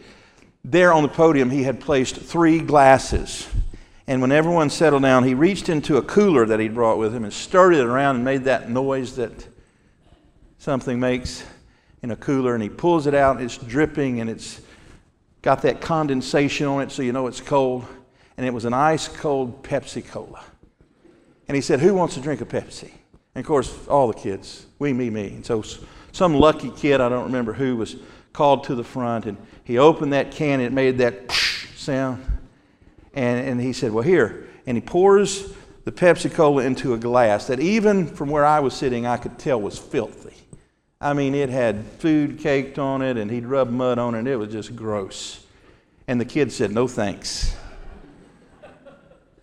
there 0.65 0.91
on 0.91 1.03
the 1.03 1.09
podium, 1.09 1.49
he 1.49 1.63
had 1.63 1.79
placed 1.79 2.17
three 2.17 2.59
glasses. 2.59 3.47
And 4.05 4.21
when 4.21 4.33
everyone 4.33 4.69
settled 4.69 5.03
down, 5.03 5.23
he 5.23 5.33
reached 5.33 5.69
into 5.69 5.95
a 5.95 6.01
cooler 6.01 6.45
that 6.45 6.59
he'd 6.59 6.73
brought 6.73 6.97
with 6.97 7.15
him 7.15 7.23
and 7.23 7.31
stirred 7.31 7.73
it 7.73 7.85
around 7.85 8.17
and 8.17 8.25
made 8.25 8.45
that 8.45 8.69
noise 8.69 9.15
that 9.15 9.31
something 10.57 10.99
makes 10.99 11.45
in 12.01 12.11
a 12.11 12.17
cooler. 12.17 12.53
And 12.53 12.61
he 12.61 12.69
pulls 12.69 13.07
it 13.07 13.13
out, 13.13 13.37
and 13.37 13.45
it's 13.45 13.57
dripping, 13.57 14.19
and 14.19 14.29
it's 14.29 14.59
got 15.41 15.61
that 15.61 15.79
condensation 15.79 16.67
on 16.67 16.81
it 16.81 16.91
so 16.91 17.01
you 17.01 17.13
know 17.13 17.27
it's 17.27 17.39
cold 17.39 17.85
and 18.39 18.47
it 18.47 18.53
was 18.53 18.63
an 18.63 18.73
ice 18.73 19.09
cold 19.09 19.63
Pepsi 19.63 20.01
Cola. 20.01 20.41
And 21.49 21.55
he 21.57 21.61
said, 21.61 21.81
Who 21.81 21.93
wants 21.93 22.13
to 22.13 22.21
drink 22.21 22.39
a 22.39 22.45
Pepsi? 22.45 22.89
And 23.35 23.43
of 23.43 23.45
course, 23.45 23.85
all 23.89 24.07
the 24.07 24.13
kids, 24.13 24.65
we, 24.79 24.93
me, 24.93 25.09
me. 25.09 25.27
And 25.27 25.45
so 25.45 25.61
some 26.13 26.35
lucky 26.35 26.71
kid, 26.71 27.01
I 27.01 27.09
don't 27.09 27.25
remember 27.25 27.51
who, 27.51 27.75
was 27.75 27.97
called 28.31 28.63
to 28.63 28.75
the 28.75 28.83
front 28.83 29.25
and 29.25 29.35
he 29.65 29.77
opened 29.77 30.13
that 30.13 30.31
can 30.31 30.61
and 30.61 30.67
it 30.67 30.71
made 30.71 30.99
that 30.99 31.29
sound. 31.75 32.25
And, 33.13 33.45
and 33.45 33.59
he 33.59 33.73
said, 33.73 33.91
Well, 33.91 34.05
here. 34.05 34.47
And 34.65 34.77
he 34.77 34.81
pours 34.81 35.51
the 35.83 35.91
Pepsi 35.91 36.33
Cola 36.33 36.63
into 36.63 36.93
a 36.93 36.97
glass 36.97 37.47
that 37.47 37.59
even 37.59 38.07
from 38.07 38.29
where 38.29 38.45
I 38.45 38.61
was 38.61 38.73
sitting, 38.73 39.05
I 39.05 39.17
could 39.17 39.37
tell 39.37 39.59
was 39.59 39.77
filthy. 39.77 40.37
I 41.01 41.11
mean, 41.11 41.35
it 41.35 41.49
had 41.49 41.83
food 41.99 42.39
caked 42.39 42.79
on 42.79 43.01
it 43.01 43.17
and 43.17 43.29
he'd 43.29 43.45
rubbed 43.45 43.73
mud 43.73 43.99
on 43.99 44.15
it. 44.15 44.27
It 44.27 44.37
was 44.37 44.49
just 44.49 44.77
gross. 44.77 45.45
And 46.07 46.21
the 46.21 46.25
kid 46.25 46.53
said, 46.53 46.71
No 46.71 46.87
thanks. 46.87 47.53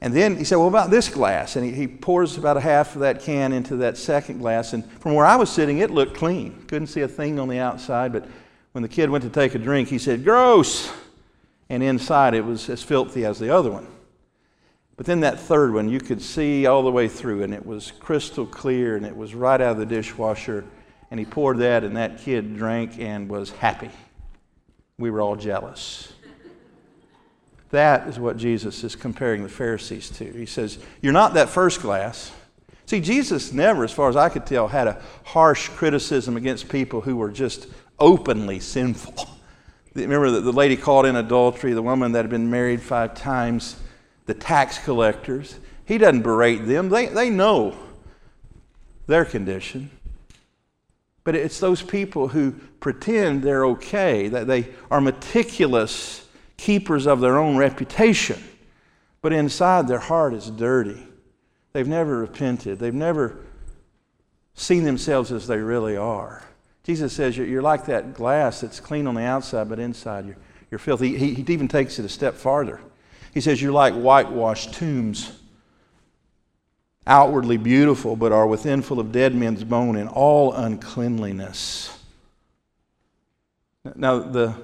And 0.00 0.15
then 0.15 0.37
he 0.37 0.45
said, 0.45 0.57
Well, 0.57 0.69
about 0.69 0.91
this 0.91 1.09
glass? 1.09 1.57
And 1.57 1.65
he, 1.65 1.73
he, 1.73 1.87
pours 1.87 2.37
about 2.37 2.57
a 2.57 2.61
half 2.61 2.95
of 2.95 3.00
that 3.00 3.23
can 3.23 3.52
into 3.52 3.76
that 3.76 3.97
second 3.97 4.39
glass. 4.39 4.73
And 4.73 4.85
from 5.00 5.15
where 5.15 5.25
I 5.25 5.37
was 5.37 5.50
sitting, 5.50 5.78
it 5.78 5.91
looked 5.91 6.17
clean. 6.17 6.65
Couldn't 6.67 6.89
see 6.89 7.00
a 7.00 7.09
thing 7.09 7.39
on 7.39 7.49
the 7.49 7.59
outside. 7.59 8.13
But 8.13 8.28
when 8.73 8.82
the 8.82 8.89
kid 8.89 9.09
went 9.09 9.25
to 9.25 9.30
take 9.30 9.54
a 9.54 9.59
drink, 9.59 9.89
he 9.89 9.99
said, 9.99 10.25
Gross. 10.25 10.93
And 11.69 11.82
inside, 11.82 12.35
it 12.35 12.45
was 12.45 12.69
as 12.69 12.82
filthy 12.82 13.25
as 13.25 13.39
the 13.39 13.50
other 13.50 13.71
one. 13.71 13.89
But 14.97 15.06
then 15.06 15.21
that 15.21 15.41
third 15.41 15.75
one, 15.75 15.89
you 15.89 16.00
could 16.00 16.23
see 16.23 16.67
all 16.67 16.82
the 16.82 16.91
way 16.91 17.09
through, 17.09 17.43
and 17.43 17.52
it 17.52 17.65
was 17.65 17.93
crystal 17.99 18.47
clear, 18.47 18.97
and 18.97 19.04
it 19.04 19.17
was 19.17 19.35
right 19.35 19.61
out 19.61 19.73
of 19.73 19.78
the 19.78 19.87
dishwasher. 19.87 20.65
And 21.11 21.21
he 21.21 21.26
poured 21.26 21.59
that, 21.59 21.85
and 21.85 21.97
that 21.97 22.19
kid 22.19 22.56
drank 22.56 22.99
and 22.99 23.28
was 23.28 23.50
happy. 23.50 23.91
We 24.99 25.11
were 25.11 25.21
all 25.21 25.37
jealous. 25.37 26.13
That 27.76 28.08
is 28.08 28.19
what 28.19 28.39
Jesus 28.39 28.82
is 28.84 28.97
comparing 28.97 29.43
the 29.43 29.50
Pharisees 29.50 30.08
to. 30.12 30.25
He 30.25 30.47
says, 30.47 30.78
You're 31.02 31.12
not 31.12 31.34
that 31.34 31.50
first 31.50 31.82
glass. 31.82 32.32
See, 32.86 33.00
Jesus 33.00 33.52
never, 33.52 33.84
as 33.84 33.93
far 33.93 34.08
as 34.08 34.17
I 34.17 34.30
could 34.30 34.47
tell, 34.47 34.67
had 34.67 34.86
a 34.86 35.02
harsh 35.25 35.69
criticism 35.69 36.39
against 36.39 36.71
people 36.71 37.02
who 37.02 37.17
were 37.17 37.30
just 37.30 37.67
openly 37.99 38.60
sinful. 38.60 39.28
Remember 39.95 40.30
the, 40.30 40.41
the 40.41 40.54
lady 40.54 40.75
caught 40.75 41.04
in 41.04 41.17
adultery, 41.17 41.75
the 41.75 41.82
woman 41.82 42.12
that 42.12 42.23
had 42.23 42.30
been 42.30 42.50
married 42.50 42.80
five 42.80 43.15
times, 43.15 43.76
the 44.25 44.32
tax 44.32 44.78
collectors. 44.78 45.58
He 45.84 45.99
doesn't 45.99 46.23
berate 46.23 46.65
them, 46.65 46.89
they, 46.89 47.08
they 47.08 47.28
know 47.28 47.76
their 49.06 49.26
condition. 49.26 49.91
But 51.25 51.34
it's 51.34 51.60
those 51.60 51.82
people 51.82 52.28
who 52.28 52.52
pretend 52.80 53.43
they're 53.43 53.67
okay, 53.67 54.28
that 54.28 54.47
they 54.47 54.69
are 54.91 55.02
meticulous 55.02 56.25
keepers 56.56 57.06
of 57.06 57.21
their 57.21 57.38
own 57.38 57.56
reputation, 57.56 58.42
but 59.23 59.32
inside 59.32 59.88
their 59.88 59.99
heart 59.99 60.34
is 60.34 60.50
dirty. 60.50 61.02
They've 61.73 61.86
never 61.86 62.19
repented, 62.19 62.78
they've 62.78 62.95
never 62.95 63.38
seen 64.54 64.84
themselves 64.84 65.30
as 65.32 65.47
they 65.47 65.58
really 65.58 65.97
are. 65.97 66.42
Jesus 66.84 67.12
says 67.12 67.36
you're 67.36 67.62
like 67.62 67.86
that 67.86 68.14
glass 68.14 68.60
that's 68.60 68.80
clean 68.80 69.06
on 69.06 69.14
the 69.16 69.23
outside, 69.23 69.69
but 69.69 69.78
inside 69.78 70.25
you're, 70.25 70.36
you're 70.71 70.78
filthy. 70.78 71.19
He, 71.19 71.34
he 71.34 71.52
even 71.52 71.69
takes 71.69 71.99
it 71.99 72.04
a 72.04 72.08
step 72.08 72.34
farther. 72.34 72.80
He 73.34 73.40
says 73.40 73.60
you're 73.60 73.73
like 73.73 73.95
whitewashed 73.95 74.73
tombs, 74.73 75.32
outwardly 77.06 77.56
beautiful, 77.56 78.16
but 78.16 78.32
are 78.32 78.47
within 78.47 78.82
full 78.82 79.00
of 79.00 79.12
dead 79.12 79.34
men's 79.34 79.64
bone 79.64 79.97
and 79.97 80.08
all 80.08 80.52
uncleanliness. 80.52 81.97
Now, 83.95 84.21
the 84.21 84.56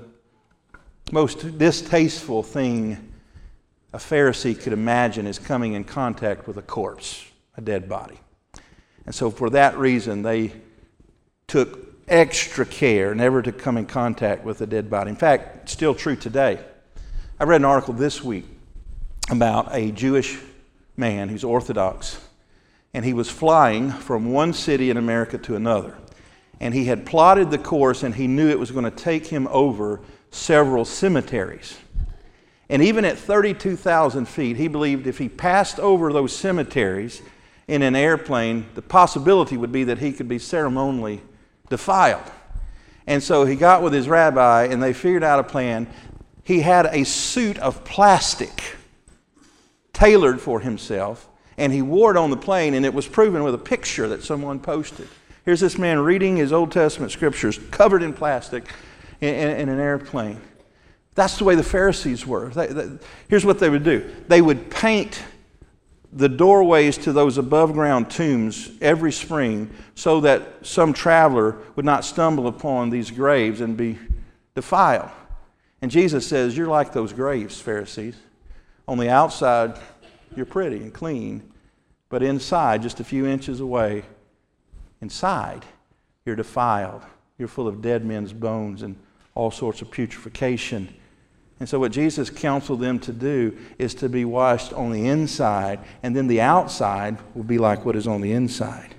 most 1.12 1.59
distasteful 1.59 2.42
thing 2.42 3.12
a 3.92 3.98
Pharisee 3.98 4.59
could 4.59 4.72
imagine 4.72 5.27
is 5.27 5.38
coming 5.38 5.75
in 5.75 5.85
contact 5.85 6.48
with 6.48 6.57
a 6.57 6.62
corpse, 6.62 7.27
a 7.55 7.61
dead 7.61 7.87
body. 7.87 8.18
And 9.05 9.14
so, 9.14 9.31
for 9.31 9.51
that 9.51 9.77
reason, 9.77 10.22
they 10.22 10.53
took 11.46 11.94
extra 12.09 12.64
care 12.64 13.14
never 13.14 13.42
to 13.42 13.53
come 13.53 13.77
in 13.77 13.85
contact 13.85 14.42
with 14.42 14.62
a 14.62 14.66
dead 14.66 14.88
body. 14.88 15.11
In 15.11 15.16
fact, 15.16 15.64
it's 15.64 15.72
still 15.72 15.94
true 15.94 16.16
today. 16.16 16.59
I 17.38 17.44
read 17.44 17.61
an 17.61 17.66
article 17.66 17.92
this 17.92 18.25
week 18.25 18.46
about 19.31 19.68
a 19.75 19.92
Jewish 19.92 20.38
man 20.96 21.29
who's 21.29 21.44
Orthodox, 21.44 22.27
and 22.94 23.05
he 23.05 23.12
was 23.12 23.29
flying 23.29 23.90
from 23.90 24.33
one 24.33 24.55
city 24.55 24.88
in 24.88 24.96
America 24.96 25.37
to 25.37 25.57
another. 25.57 25.94
And 26.59 26.72
he 26.72 26.87
had 26.87 27.05
plotted 27.05 27.51
the 27.51 27.59
course, 27.59 28.03
and 28.03 28.14
he 28.14 28.27
knew 28.27 28.48
it 28.48 28.59
was 28.59 28.70
going 28.70 28.85
to 28.85 28.90
take 28.90 29.27
him 29.27 29.46
over 29.48 30.01
several 30.33 30.85
cemeteries. 30.85 31.79
And 32.68 32.83
even 32.83 33.05
at 33.05 33.18
32,000 33.18 34.27
feet, 34.27 34.57
he 34.57 34.66
believed 34.66 35.07
if 35.07 35.18
he 35.18 35.29
passed 35.29 35.79
over 35.79 36.12
those 36.12 36.35
cemeteries 36.35 37.23
in 37.68 37.83
an 37.83 37.95
airplane, 37.95 38.66
the 38.75 38.83
possibility 38.83 39.57
would 39.57 39.71
be 39.71 39.85
that 39.85 39.99
he 39.99 40.12
could 40.12 40.29
be 40.29 40.38
ceremonially 40.38 41.21
defiled. 41.68 42.31
And 43.07 43.23
so 43.23 43.45
he 43.45 43.57
got 43.57 43.83
with 43.83 43.92
his 43.92 44.09
rabbi, 44.09 44.64
and 44.64 44.83
they 44.83 44.92
figured 44.92 45.23
out 45.23 45.38
a 45.38 45.45
plan. 45.45 45.87
He 46.45 46.61
had 46.61 46.87
a 46.87 47.05
suit 47.05 47.59
of 47.59 47.85
plastic 47.85 48.77
tailored 49.92 50.40
for 50.40 50.61
himself, 50.61 51.29
and 51.59 51.73
he 51.73 51.83
wore 51.83 52.11
it 52.12 52.16
on 52.16 52.31
the 52.31 52.37
plane, 52.37 52.75
and 52.75 52.87
it 52.87 52.95
was 52.95 53.07
proven 53.07 53.42
with 53.42 53.55
a 53.55 53.59
picture 53.59 54.09
that 54.09 54.23
someone 54.23 54.59
posted. 54.59 55.09
Here's 55.45 55.61
this 55.61 55.77
man 55.77 56.01
reading 56.01 56.37
his 56.37 56.53
Old 56.53 56.73
Testament 56.73 57.12
scriptures 57.12 57.59
covered 57.71 58.03
in 58.03 58.12
plastic 58.12 58.64
in, 59.23 59.35
in, 59.35 59.61
in 59.61 59.69
an 59.71 59.81
airplane. 59.81 60.41
That's 61.15 61.39
the 61.39 61.45
way 61.45 61.55
the 61.55 61.63
Pharisees 61.63 62.27
were. 62.27 62.49
They, 62.51 62.67
they, 62.67 62.91
here's 63.29 63.47
what 63.47 63.59
they 63.59 63.71
would 63.71 63.85
do 63.85 64.11
they 64.29 64.43
would 64.43 64.71
paint 64.71 65.23
the 66.15 66.29
doorways 66.29 66.99
to 66.99 67.13
those 67.13 67.39
above 67.39 67.73
ground 67.73 68.11
tombs 68.11 68.71
every 68.83 69.13
spring 69.13 69.71
so 69.95 70.21
that 70.21 70.67
some 70.67 70.93
traveler 70.93 71.57
would 71.75 71.87
not 71.87 72.05
stumble 72.05 72.47
upon 72.47 72.91
these 72.91 73.11
graves 73.11 73.63
and 73.63 73.79
be 73.79 73.99
defiled. 74.55 75.09
And 75.81 75.91
Jesus 75.91 76.27
says, 76.27 76.57
You're 76.57 76.67
like 76.67 76.93
those 76.93 77.13
graves, 77.13 77.61
Pharisees. 77.61 78.17
On 78.87 78.99
the 78.99 79.09
outside, 79.09 79.79
you're 80.37 80.45
pretty 80.45 80.79
and 80.79 80.93
clean, 80.93 81.51
but 82.09 82.23
inside, 82.23 82.83
just 82.83 83.01
a 83.01 83.05
few 83.05 83.27
inches 83.27 83.61
away, 83.61 84.03
inside, 85.01 85.65
you're 86.27 86.37
defiled. 86.37 87.03
You're 87.39 87.49
full 87.49 87.69
of 87.69 87.81
dead 87.81 88.05
men's 88.05 88.33
bones 88.33 88.83
and 88.83 88.97
all 89.35 89.51
sorts 89.51 89.83
of 89.83 89.90
putrefaction. 89.90 90.95
And 91.61 91.68
so, 91.68 91.79
what 91.79 91.92
Jesus 91.92 92.29
counseled 92.29 92.81
them 92.81 92.99
to 93.01 93.12
do 93.12 93.57
is 93.79 93.95
to 93.97 94.09
be 94.09 94.25
washed 94.25 94.73
on 94.73 94.90
the 94.90 95.07
inside, 95.07 95.79
and 96.03 96.16
then 96.16 96.27
the 96.27 96.40
outside 96.40 97.18
will 97.35 97.45
be 97.45 97.59
like 97.59 97.85
what 97.85 97.95
is 97.95 98.09
on 98.09 98.21
the 98.21 98.33
inside. 98.33 98.97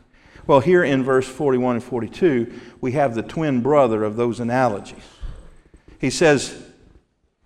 Well, 0.48 0.60
here 0.60 0.84
in 0.84 1.04
verse 1.04 1.28
41 1.28 1.76
and 1.76 1.84
42, 1.84 2.60
we 2.82 2.94
have 2.94 3.16
the 3.16 3.24
twin 3.24 3.62
brother 3.62 4.04
of 4.04 4.16
those 4.16 4.40
analogies. 4.40 5.04
He 6.00 6.10
says, 6.10 6.62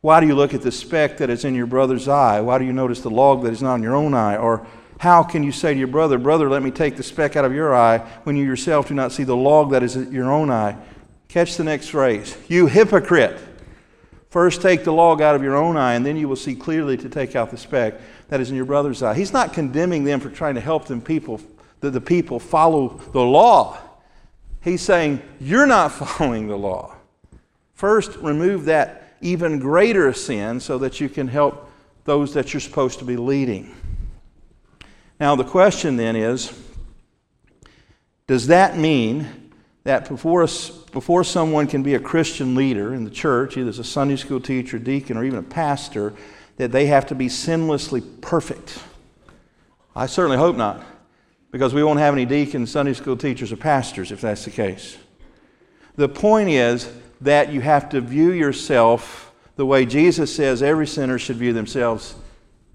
Why 0.01 0.19
do 0.19 0.27
you 0.27 0.35
look 0.35 0.53
at 0.53 0.61
the 0.61 0.71
speck 0.71 1.17
that 1.17 1.29
is 1.29 1.45
in 1.45 1.53
your 1.55 1.67
brother's 1.67 2.07
eye? 2.07 2.41
Why 2.41 2.57
do 2.57 2.65
you 2.65 2.73
notice 2.73 3.01
the 3.01 3.09
log 3.09 3.43
that 3.43 3.53
is 3.53 3.61
not 3.61 3.75
in 3.75 3.83
your 3.83 3.95
own 3.95 4.13
eye? 4.13 4.37
Or 4.37 4.65
how 4.99 5.21
can 5.21 5.43
you 5.43 5.51
say 5.51 5.73
to 5.73 5.79
your 5.79 5.87
brother, 5.87 6.17
Brother, 6.17 6.49
let 6.49 6.63
me 6.63 6.71
take 6.71 6.97
the 6.97 7.03
speck 7.03 7.35
out 7.35 7.45
of 7.45 7.53
your 7.53 7.75
eye, 7.75 7.99
when 8.23 8.35
you 8.35 8.45
yourself 8.45 8.87
do 8.87 8.95
not 8.95 9.11
see 9.11 9.23
the 9.23 9.35
log 9.35 9.71
that 9.71 9.83
is 9.83 9.95
in 9.95 10.11
your 10.11 10.31
own 10.31 10.49
eye? 10.49 10.75
Catch 11.27 11.57
the 11.57 11.63
next 11.63 11.89
phrase. 11.89 12.37
You 12.47 12.67
hypocrite. 12.67 13.39
First, 14.29 14.61
take 14.61 14.83
the 14.83 14.93
log 14.93 15.21
out 15.21 15.35
of 15.35 15.43
your 15.43 15.55
own 15.55 15.77
eye, 15.77 15.95
and 15.95 16.05
then 16.05 16.17
you 16.17 16.27
will 16.27 16.35
see 16.35 16.55
clearly 16.55 16.97
to 16.97 17.09
take 17.09 17.35
out 17.35 17.49
the 17.49 17.57
speck 17.57 17.95
that 18.29 18.39
is 18.39 18.49
in 18.49 18.55
your 18.55 18.65
brother's 18.65 19.01
eye. 19.01 19.13
He's 19.13 19.33
not 19.33 19.53
condemning 19.53 20.03
them 20.03 20.19
for 20.19 20.29
trying 20.29 20.55
to 20.55 20.61
help 20.61 20.85
them 20.85 21.01
people, 21.01 21.41
that 21.79 21.91
the 21.91 22.01
people 22.01 22.39
follow 22.39 22.99
the 23.13 23.21
law. 23.21 23.77
He's 24.61 24.81
saying, 24.81 25.21
You're 25.39 25.67
not 25.67 25.91
following 25.91 26.47
the 26.47 26.57
law. 26.57 26.95
First, 27.73 28.15
remove 28.17 28.65
that 28.65 29.15
even 29.21 29.59
greater 29.59 30.13
sin 30.13 30.59
so 30.59 30.77
that 30.79 30.99
you 30.99 31.09
can 31.09 31.27
help 31.27 31.69
those 32.05 32.33
that 32.33 32.53
you're 32.53 32.61
supposed 32.61 32.99
to 32.99 33.05
be 33.05 33.17
leading. 33.17 33.75
Now, 35.19 35.35
the 35.35 35.43
question 35.43 35.97
then 35.97 36.15
is 36.15 36.51
Does 38.27 38.47
that 38.47 38.77
mean 38.77 39.51
that 39.83 40.09
before, 40.09 40.47
before 40.91 41.23
someone 41.23 41.67
can 41.67 41.83
be 41.83 41.95
a 41.95 41.99
Christian 41.99 42.55
leader 42.55 42.93
in 42.93 43.03
the 43.03 43.09
church, 43.09 43.57
either 43.57 43.69
as 43.69 43.79
a 43.79 43.83
Sunday 43.83 44.15
school 44.15 44.39
teacher, 44.39 44.79
deacon, 44.79 45.17
or 45.17 45.23
even 45.23 45.39
a 45.39 45.43
pastor, 45.43 46.13
that 46.57 46.71
they 46.71 46.87
have 46.87 47.05
to 47.07 47.15
be 47.15 47.27
sinlessly 47.27 48.01
perfect. 48.21 48.79
I 49.95 50.05
certainly 50.05 50.37
hope 50.37 50.55
not, 50.55 50.83
because 51.51 51.73
we 51.73 51.83
won't 51.83 51.99
have 51.99 52.13
any 52.13 52.25
deacons, 52.25 52.71
Sunday 52.71 52.93
school 52.93 53.17
teachers, 53.17 53.51
or 53.51 53.57
pastors 53.57 54.11
if 54.11 54.21
that's 54.21 54.45
the 54.45 54.51
case. 54.51 54.97
The 55.95 56.09
point 56.09 56.49
is 56.49 56.91
that 57.21 57.51
you 57.51 57.61
have 57.61 57.89
to 57.89 58.01
view 58.01 58.31
yourself 58.31 59.33
the 59.55 59.65
way 59.65 59.85
Jesus 59.85 60.35
says 60.35 60.61
every 60.61 60.85
sinner 60.85 61.17
should 61.17 61.37
view 61.37 61.53
themselves 61.53 62.15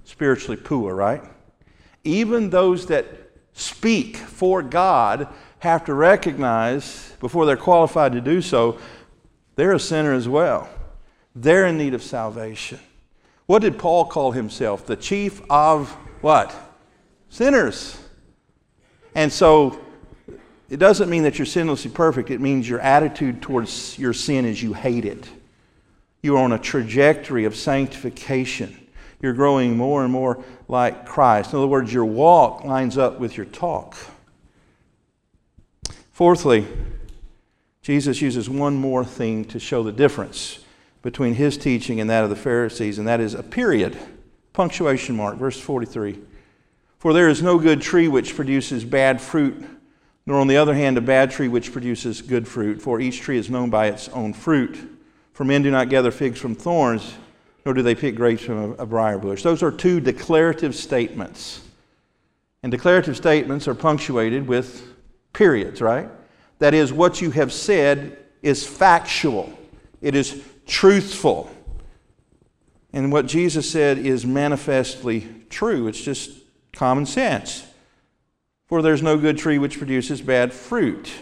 spiritually 0.05 0.57
poor, 0.57 0.95
right? 0.95 1.23
Even 2.03 2.51
those 2.51 2.87
that 2.87 3.07
speak 3.53 4.17
for 4.17 4.63
God 4.63 5.29
have 5.63 5.85
to 5.85 5.95
recognize, 5.95 7.15
before 7.21 7.47
they're 7.47 7.57
qualified 7.57 8.13
to 8.13 8.21
do 8.21 8.43
so, 8.43 8.79
they're 9.55 9.75
a 9.75 9.79
sinner 9.79 10.13
as 10.13 10.29
well. 10.29 10.69
They're 11.37 11.67
in 11.67 11.79
need 11.79 11.95
of 11.95 12.03
salvation. 12.03 12.81
What 13.47 13.63
did 13.63 13.79
Paul 13.79 14.07
call 14.07 14.33
himself? 14.33 14.87
The 14.87 14.97
chief 14.97 15.41
of 15.49 15.89
what? 16.21 16.53
Sinners. 17.29 17.97
And 19.15 19.33
so 19.33 19.81
it 20.69 20.79
doesn't 20.79 21.09
mean 21.09 21.23
that 21.23 21.39
you're 21.39 21.47
sinlessly 21.47 21.95
perfect. 21.95 22.33
It 22.33 22.41
means 22.41 22.69
your 22.69 22.81
attitude 22.81 23.41
towards 23.41 23.97
your 24.01 24.13
sin 24.13 24.45
is 24.45 24.61
you 24.61 24.73
hate 24.73 25.05
it. 25.05 25.29
You 26.23 26.39
are 26.39 26.43
on 26.43 26.51
a 26.51 26.59
trajectory 26.59 27.45
of 27.45 27.55
sanctification. 27.55 28.77
You're 29.21 29.33
growing 29.33 29.77
more 29.77 30.03
and 30.03 30.13
more 30.13 30.43
like 30.67 31.07
Christ. 31.07 31.53
In 31.53 31.59
other 31.61 31.69
words, 31.69 31.93
your 31.93 32.05
walk 32.05 32.65
lines 32.65 32.99
up 32.99 33.21
with 33.21 33.37
your 33.37 33.47
talk. 33.47 33.97
Fourthly, 36.13 36.67
Jesus 37.81 38.21
uses 38.21 38.49
one 38.49 38.77
more 38.77 39.05
thing 39.05 39.47
to 39.47 39.59
show 39.59 39.83
the 39.83 39.93
difference 39.93 40.61
between 41.01 41.35
his 41.35 41.57
teaching 41.57 42.01
and 42.01 42.09
that 42.11 42.23
of 42.23 42.31
the 42.31 42.37
Pharisees, 42.37 42.99
and 42.99 43.09
that 43.09 43.19
is 43.19 43.35
a 43.35 43.43
period, 43.43 43.97
punctuation 44.53 45.17
mark, 45.17 45.37
verse 45.37 45.59
43. 45.59 46.19
For 46.99 47.13
there 47.13 47.29
is 47.29 47.43
no 47.43 47.59
good 47.59 47.81
tree 47.81 48.09
which 48.09 48.37
produces 48.37 48.85
bad 48.85 49.21
fruit, 49.21 49.65
nor 50.27 50.39
on 50.39 50.47
the 50.47 50.57
other 50.59 50.75
hand 50.75 50.99
a 50.99 51.01
bad 51.01 51.31
tree 51.31 51.49
which 51.49 51.73
produces 51.73 52.23
good 52.23 52.47
fruit, 52.47 52.81
for 52.81 53.01
each 53.01 53.21
tree 53.21 53.39
is 53.39 53.51
known 53.51 53.71
by 53.71 53.87
its 53.87 54.09
own 54.11 54.35
fruit. 54.35 54.79
For 55.33 55.45
men 55.45 55.63
do 55.63 55.71
not 55.71 55.89
gather 55.89 56.11
figs 56.11 56.39
from 56.39 56.55
thorns, 56.55 57.15
nor 57.65 57.75
do 57.75 57.83
they 57.83 57.95
pick 57.95 58.15
grapes 58.15 58.45
from 58.45 58.77
a, 58.79 58.87
briar 58.87 59.19
bush. 59.19 59.43
Those 59.43 59.63
are 59.63 59.73
two 59.73 59.99
declarative 59.99 60.75
statements. 60.75 61.63
And 62.63 62.71
declarative 62.71 63.17
statements 63.17 63.67
are 63.67 63.75
punctuated 63.75 64.47
with 64.47 64.92
periods, 65.33 65.81
right? 65.81 66.09
That 66.59 66.75
is, 66.75 66.93
what 66.93 67.21
you 67.21 67.31
have 67.33 67.53
said 67.53 68.19
is 68.43 68.67
factual, 68.67 69.53
it 70.01 70.15
is 70.15 70.43
truthful. 70.67 71.51
And 72.93 73.11
what 73.11 73.27
Jesus 73.27 73.71
said 73.71 73.99
is 73.99 74.27
manifestly 74.27 75.27
true. 75.49 75.89
It's 75.89 76.01
just 76.01 76.31
common 76.73 77.07
sense. 77.07 77.65
For 78.67 78.83
there's 78.83 79.03
no 79.03 79.17
good 79.17 79.39
tree 79.39 79.59
which 79.59 79.79
produces 79.79 80.21
bad 80.21 80.53
fruit, 80.53 81.13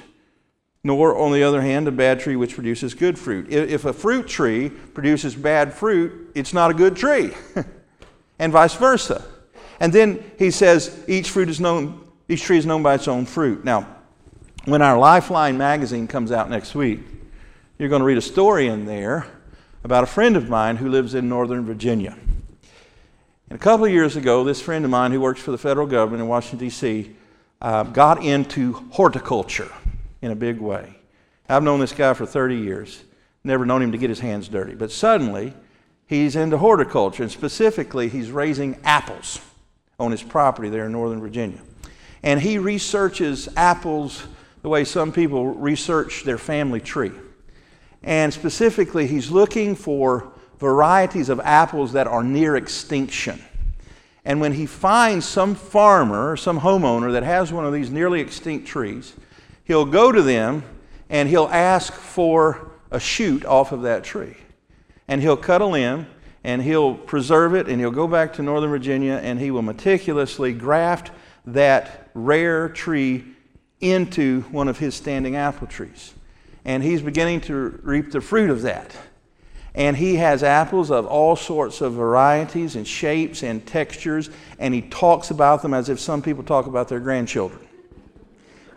nor, 0.83 1.17
on 1.17 1.33
the 1.33 1.43
other 1.43 1.61
hand, 1.61 1.89
a 1.89 1.93
bad 1.93 2.21
tree 2.21 2.37
which 2.37 2.55
produces 2.55 2.95
good 2.95 3.19
fruit. 3.19 3.53
If 3.53 3.85
a 3.85 3.93
fruit 3.93 4.29
tree 4.29 4.69
produces 4.69 5.35
bad 5.35 5.73
fruit, 5.75 6.33
it's 6.35 6.53
not 6.53 6.71
a 6.71 6.75
good 6.75 6.97
tree, 6.97 7.33
and 8.39 8.53
vice 8.53 8.75
versa. 8.75 9.25
And 9.81 9.93
then 9.93 10.23
he 10.39 10.51
says 10.51 11.05
each 11.09 11.31
fruit 11.31 11.49
is 11.49 11.61
known, 11.61 12.07
each 12.29 12.43
tree 12.43 12.59
is 12.59 12.67
known 12.67 12.83
by 12.83 12.95
its 12.95 13.09
own 13.09 13.27
fruit. 13.27 13.65
Now, 13.65 13.87
when 14.67 14.83
our 14.83 14.99
Lifeline 14.99 15.57
magazine 15.57 16.07
comes 16.07 16.31
out 16.31 16.51
next 16.51 16.75
week, 16.75 17.01
you're 17.79 17.89
going 17.89 18.01
to 18.01 18.07
read 18.07 18.19
a 18.19 18.23
story 18.23 18.67
in 18.67 18.85
there 18.85 19.27
about 19.85 20.05
a 20.05 20.07
friend 20.07 20.37
of 20.37 20.51
mine 20.51 20.77
who 20.77 20.89
lives 20.91 21.15
in 21.15 21.29
Northern 21.29 21.65
Virginia. 21.65 22.17
And 23.49 23.59
a 23.59 23.63
couple 23.63 23.87
of 23.87 23.93
years 23.93 24.17
ago, 24.17 24.45
this 24.45 24.61
friend 24.61 24.85
of 24.85 24.91
mine 24.91 25.13
who 25.13 25.21
works 25.21 25.41
for 25.41 25.51
the 25.51 25.59
federal 25.59 25.87
government 25.87 26.23
in 26.23 26.29
Washington, 26.29 26.59
D.C., 26.59 27.17
uh, 27.63 27.85
got 27.85 28.23
into 28.23 28.75
horticulture 28.91 29.71
in 30.21 30.31
a 30.31 30.37
big 30.37 30.61
way. 30.61 30.95
I've 31.49 31.63
known 31.63 31.81
this 31.81 31.93
guy 31.93 32.13
for 32.15 32.27
30 32.27 32.57
years, 32.57 33.03
never 33.43 33.65
known 33.65 33.83
him 33.83 33.93
to 33.93 33.99
get 33.99 34.11
his 34.11 34.21
hands 34.21 34.49
dirty. 34.49 34.75
But 34.75 34.93
suddenly, 34.93 35.55
he's 36.07 36.37
into 36.37 36.59
horticulture, 36.59 37.23
and 37.23 37.33
specifically, 37.33 38.09
he's 38.09 38.31
raising 38.31 38.79
apples 38.85 39.41
on 39.99 40.11
his 40.11 40.23
property 40.23 40.69
there 40.69 40.85
in 40.85 40.93
Northern 40.93 41.21
Virginia. 41.21 41.61
And 42.23 42.41
he 42.41 42.59
researches 42.59 43.49
apples 43.57 44.23
the 44.63 44.69
way 44.69 44.85
some 44.85 45.13
people 45.13 45.47
research 45.47 46.25
their 46.25 46.39
family 46.39 46.81
tree. 46.81 47.13
And 48.03 48.33
specifically, 48.33 49.07
he's 49.07 49.31
looking 49.31 49.75
for 49.75 50.33
varieties 50.59 51.29
of 51.29 51.41
apples 51.41 51.93
that 51.93 52.07
are 52.07 52.23
near 52.23 52.57
extinction. 52.57 53.43
And 54.25 54.41
when 54.41 54.53
he 54.53 54.67
finds 54.67 55.27
some 55.27 55.55
farmer 55.55 56.31
or 56.31 56.37
some 56.37 56.61
homeowner 56.61 57.13
that 57.13 57.23
has 57.23 57.53
one 57.53 57.65
of 57.65 57.73
these 57.73 57.91
nearly 57.91 58.21
extinct 58.21 58.67
trees, 58.67 59.15
he'll 59.65 59.87
go 59.87 60.13
to 60.13 60.23
them 60.23 60.63
and 61.09 61.29
he'll 61.29 61.49
ask 61.49 61.93
for 61.93 62.71
a 62.91 63.01
shoot 63.01 63.45
off 63.45 63.73
of 63.73 63.83
that 63.83 64.05
tree. 64.05 64.37
And 65.09 65.23
he'll 65.23 65.37
cut 65.37 65.63
a 65.63 65.67
limb 65.67 66.07
and 66.45 66.63
he'll 66.63 66.95
preserve 66.95 67.55
it 67.55 67.69
and 67.69 67.81
he'll 67.81 67.91
go 67.91 68.07
back 68.07 68.35
to 68.35 68.43
Northern 68.43 68.71
Virginia 68.71 69.21
and 69.23 69.41
he 69.41 69.51
will 69.51 69.63
meticulously 69.63 70.53
graft 70.53 71.11
that 71.47 72.11
rare 72.15 72.69
tree 72.69 73.25
into 73.81 74.43
one 74.51 74.69
of 74.69 74.79
his 74.79 74.95
standing 74.95 75.37
apple 75.37 75.67
trees. 75.67 76.15
And 76.65 76.83
he's 76.83 77.03
beginning 77.03 77.41
to 77.43 77.81
reap 77.83 78.13
the 78.13 78.21
fruit 78.21 78.51
of 78.51 78.63
that. 78.63 78.95
And 79.75 79.97
he 79.97 80.17
has 80.17 80.43
apples 80.43 80.91
of 80.91 81.07
all 81.07 81.37
sorts 81.37 81.81
of 81.81 81.95
varieties 81.95 82.77
and 82.77 82.87
shapes 82.87 83.43
and 83.43 83.65
textures, 83.65 84.29
and 84.59 84.75
he 84.75 84.83
talks 84.83 85.31
about 85.31 85.63
them 85.63 85.73
as 85.73 85.89
if 85.89 86.01
some 86.01 86.23
people 86.23 86.43
talk 86.43 86.67
about 86.67 86.89
their 86.89 87.01
grandchildren. 87.01 87.61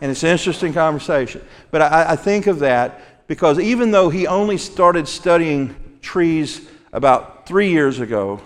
And 0.01 0.11
it's 0.11 0.23
an 0.23 0.29
interesting 0.29 0.73
conversation. 0.73 1.41
But 1.71 1.81
I, 1.81 2.11
I 2.11 2.15
think 2.15 2.47
of 2.47 2.59
that 2.59 3.27
because 3.27 3.57
even 3.59 3.91
though 3.91 4.09
he 4.09 4.27
only 4.27 4.57
started 4.57 5.07
studying 5.07 5.75
trees 6.01 6.67
about 6.91 7.47
three 7.47 7.69
years 7.71 7.99
ago, 7.99 8.39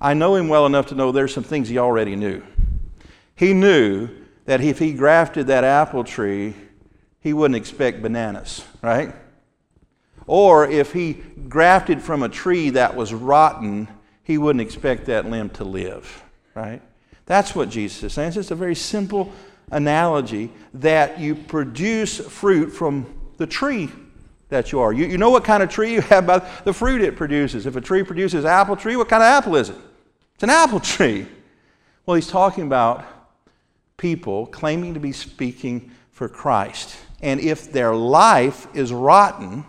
I 0.00 0.14
know 0.14 0.36
him 0.36 0.48
well 0.48 0.66
enough 0.66 0.86
to 0.86 0.94
know 0.94 1.10
there's 1.10 1.34
some 1.34 1.44
things 1.44 1.68
he 1.68 1.78
already 1.78 2.14
knew. 2.14 2.42
He 3.34 3.54
knew 3.54 4.08
that 4.46 4.60
if 4.60 4.78
he 4.78 4.92
grafted 4.92 5.46
that 5.46 5.64
apple 5.64 6.04
tree, 6.04 6.54
he 7.20 7.32
wouldn't 7.32 7.56
expect 7.56 8.02
bananas, 8.02 8.64
right? 8.82 9.14
Or 10.26 10.66
if 10.68 10.92
he 10.92 11.14
grafted 11.48 12.02
from 12.02 12.22
a 12.22 12.28
tree 12.28 12.70
that 12.70 12.94
was 12.94 13.12
rotten, 13.12 13.88
he 14.22 14.38
wouldn't 14.38 14.62
expect 14.62 15.06
that 15.06 15.26
limb 15.26 15.50
to 15.50 15.64
live, 15.64 16.22
right? 16.54 16.82
That's 17.26 17.54
what 17.54 17.70
Jesus 17.70 18.02
is 18.02 18.12
saying. 18.12 18.28
It's 18.28 18.36
just 18.36 18.50
a 18.50 18.54
very 18.54 18.74
simple 18.74 19.32
analogy 19.70 20.50
that 20.74 21.18
you 21.18 21.34
produce 21.34 22.18
fruit 22.18 22.70
from 22.70 23.06
the 23.38 23.46
tree 23.46 23.90
that 24.50 24.72
you 24.72 24.80
are. 24.80 24.92
You, 24.92 25.06
you 25.06 25.18
know 25.18 25.30
what 25.30 25.44
kind 25.44 25.62
of 25.62 25.68
tree 25.68 25.92
you 25.92 26.00
have 26.02 26.26
by 26.26 26.38
the 26.64 26.72
fruit 26.72 27.02
it 27.02 27.16
produces. 27.16 27.66
If 27.66 27.76
a 27.76 27.80
tree 27.80 28.02
produces 28.02 28.44
apple 28.44 28.76
tree, 28.76 28.96
what 28.96 29.08
kind 29.08 29.22
of 29.22 29.26
apple 29.26 29.56
is 29.56 29.70
it? 29.70 29.76
It's 30.34 30.42
an 30.42 30.50
apple 30.50 30.80
tree. 30.94 31.26
Well, 32.06 32.14
he's 32.14 32.28
talking 32.28 32.64
about 32.64 33.04
people 33.96 34.46
claiming 34.46 34.94
to 34.94 35.00
be 35.00 35.12
speaking 35.12 35.90
for 36.10 36.28
Christ. 36.28 36.96
And 37.22 37.40
if 37.40 37.72
their 37.72 37.94
life 37.94 38.66
is 38.74 38.92
rotten, 38.92 39.64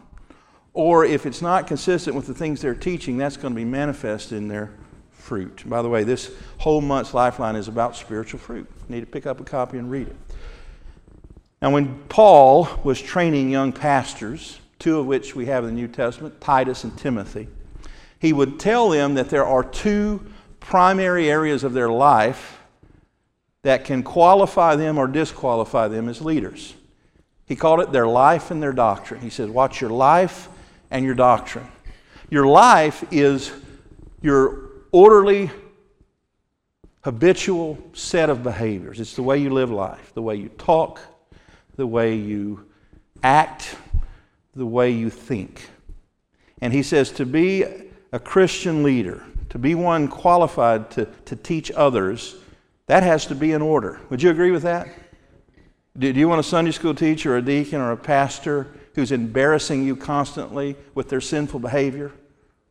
or 0.74 1.06
if 1.06 1.26
it's 1.26 1.42
not 1.42 1.68
consistent 1.68 2.16
with 2.16 2.28
the 2.28 2.34
things 2.34 2.62
they're 2.62 2.76
teaching, 2.76 3.18
that's 3.18 3.38
going 3.38 3.54
to 3.54 3.56
be 3.56 3.66
manifest 3.66 4.32
in 4.32 4.48
their 4.48 4.72
fruit. 5.12 5.64
By 5.66 5.82
the 5.82 5.90
way, 5.90 6.04
this 6.04 6.32
whole 6.60 6.82
month's 6.82 7.14
Lifeline 7.14 7.56
is 7.56 7.68
about 7.68 7.96
spiritual 7.96 8.40
fruit. 8.40 8.70
You 8.90 8.96
need 8.96 9.02
to 9.02 9.08
pick 9.08 9.26
up 9.26 9.40
a 9.40 9.44
copy 9.44 9.78
and 9.78 9.90
read 9.90 10.08
it. 10.08 10.16
Now, 11.62 11.72
when 11.72 11.98
Paul 12.10 12.68
was 12.84 13.02
training 13.02 13.50
young 13.50 13.72
pastors, 13.72 14.60
two 14.78 15.00
of 15.00 15.08
which 15.08 15.36
we 15.36 15.48
have 15.48 15.64
in 15.64 15.72
the 15.74 15.82
New 15.82 15.88
Testament, 15.88 16.40
Titus 16.42 16.84
and 16.84 16.96
Timothy, 16.98 17.48
he 18.20 18.34
would 18.34 18.60
tell 18.60 18.90
them 18.90 19.16
that 19.16 19.30
there 19.30 19.46
are 19.46 19.64
two 19.64 20.26
primary 20.60 21.30
areas 21.30 21.64
of 21.64 21.74
their 21.74 21.90
life 21.90 22.55
that 23.66 23.84
can 23.84 24.04
qualify 24.04 24.76
them 24.76 25.00
or 25.00 25.08
disqualify 25.08 25.88
them 25.88 26.08
as 26.08 26.22
leaders. 26.22 26.76
He 27.48 27.56
called 27.56 27.80
it 27.80 27.92
their 27.92 28.06
life 28.06 28.52
and 28.52 28.62
their 28.62 28.72
doctrine. 28.72 29.22
He 29.22 29.32
said, 29.32 29.50
Watch 29.50 29.82
your 29.82 29.90
life 29.90 30.50
and 30.92 31.04
your 31.04 31.16
doctrine. 31.16 31.68
Your 32.30 32.46
life 32.46 33.04
is 33.10 33.52
your 34.22 34.70
orderly, 34.92 35.50
habitual 37.04 37.80
set 37.94 38.30
of 38.30 38.44
behaviors. 38.44 39.00
It's 39.00 39.16
the 39.16 39.24
way 39.24 39.40
you 39.40 39.50
live 39.50 39.72
life, 39.72 40.14
the 40.14 40.22
way 40.22 40.36
you 40.36 40.50
talk, 40.50 41.00
the 41.76 41.88
way 41.88 42.14
you 42.14 42.68
act, 43.24 43.78
the 44.56 44.68
way 44.68 44.92
you 44.92 45.10
think. 45.10 45.68
And 46.62 46.72
he 46.72 46.84
says 46.84 47.10
to 47.14 47.26
be 47.26 47.64
a 48.12 48.20
Christian 48.20 48.84
leader, 48.84 49.24
to 49.50 49.58
be 49.58 49.74
one 49.74 50.08
qualified 50.08 50.92
to, 50.92 51.06
to 51.26 51.36
teach 51.36 51.72
others, 51.72 52.36
that 52.88 53.04
has 53.04 53.26
to 53.28 53.36
be 53.36 53.52
in 53.52 53.62
order. 53.62 54.00
Would 54.10 54.22
you 54.22 54.30
agree 54.30 54.52
with 54.52 54.64
that? 54.64 54.88
Do, 55.98 56.12
you 56.12 56.28
want 56.28 56.40
a 56.40 56.44
Sunday 56.44 56.72
school 56.72 56.94
teacher 56.94 57.34
or 57.34 57.38
a 57.38 57.42
deacon 57.42 57.80
or 57.80 57.92
a 57.92 57.98
pastor 57.98 58.68
who's 58.96 59.12
embarrassing 59.12 59.86
you 59.86 59.96
constantly 59.96 60.76
with 60.94 61.10
their 61.10 61.22
sinful 61.22 61.60
behavior 61.60 62.12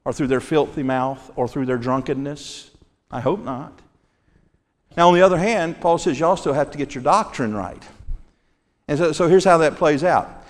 or 0.05 0.13
through 0.13 0.27
their 0.27 0.41
filthy 0.41 0.83
mouth 0.83 1.31
or 1.35 1.49
through 1.49 1.67
their 1.67 1.79
drunkenness? 1.79 2.71
I 3.11 3.21
hope 3.21 3.43
not. 3.43 3.81
Now, 4.97 5.09
on 5.09 5.15
the 5.15 5.23
other 5.23 5.39
hand, 5.39 5.81
Paul 5.81 5.99
says 5.99 6.21
you 6.21 6.27
also 6.27 6.53
have 6.53 6.71
to 6.71 6.79
get 6.79 6.95
your 6.95 7.03
doctrine 7.03 7.55
right. 7.55 7.83
And 8.87 8.99
so, 8.99 9.13
so 9.13 9.27
here's 9.27 9.45
how 9.45 9.59
that 9.59 9.77
plays 9.77 10.05
out 10.05 10.45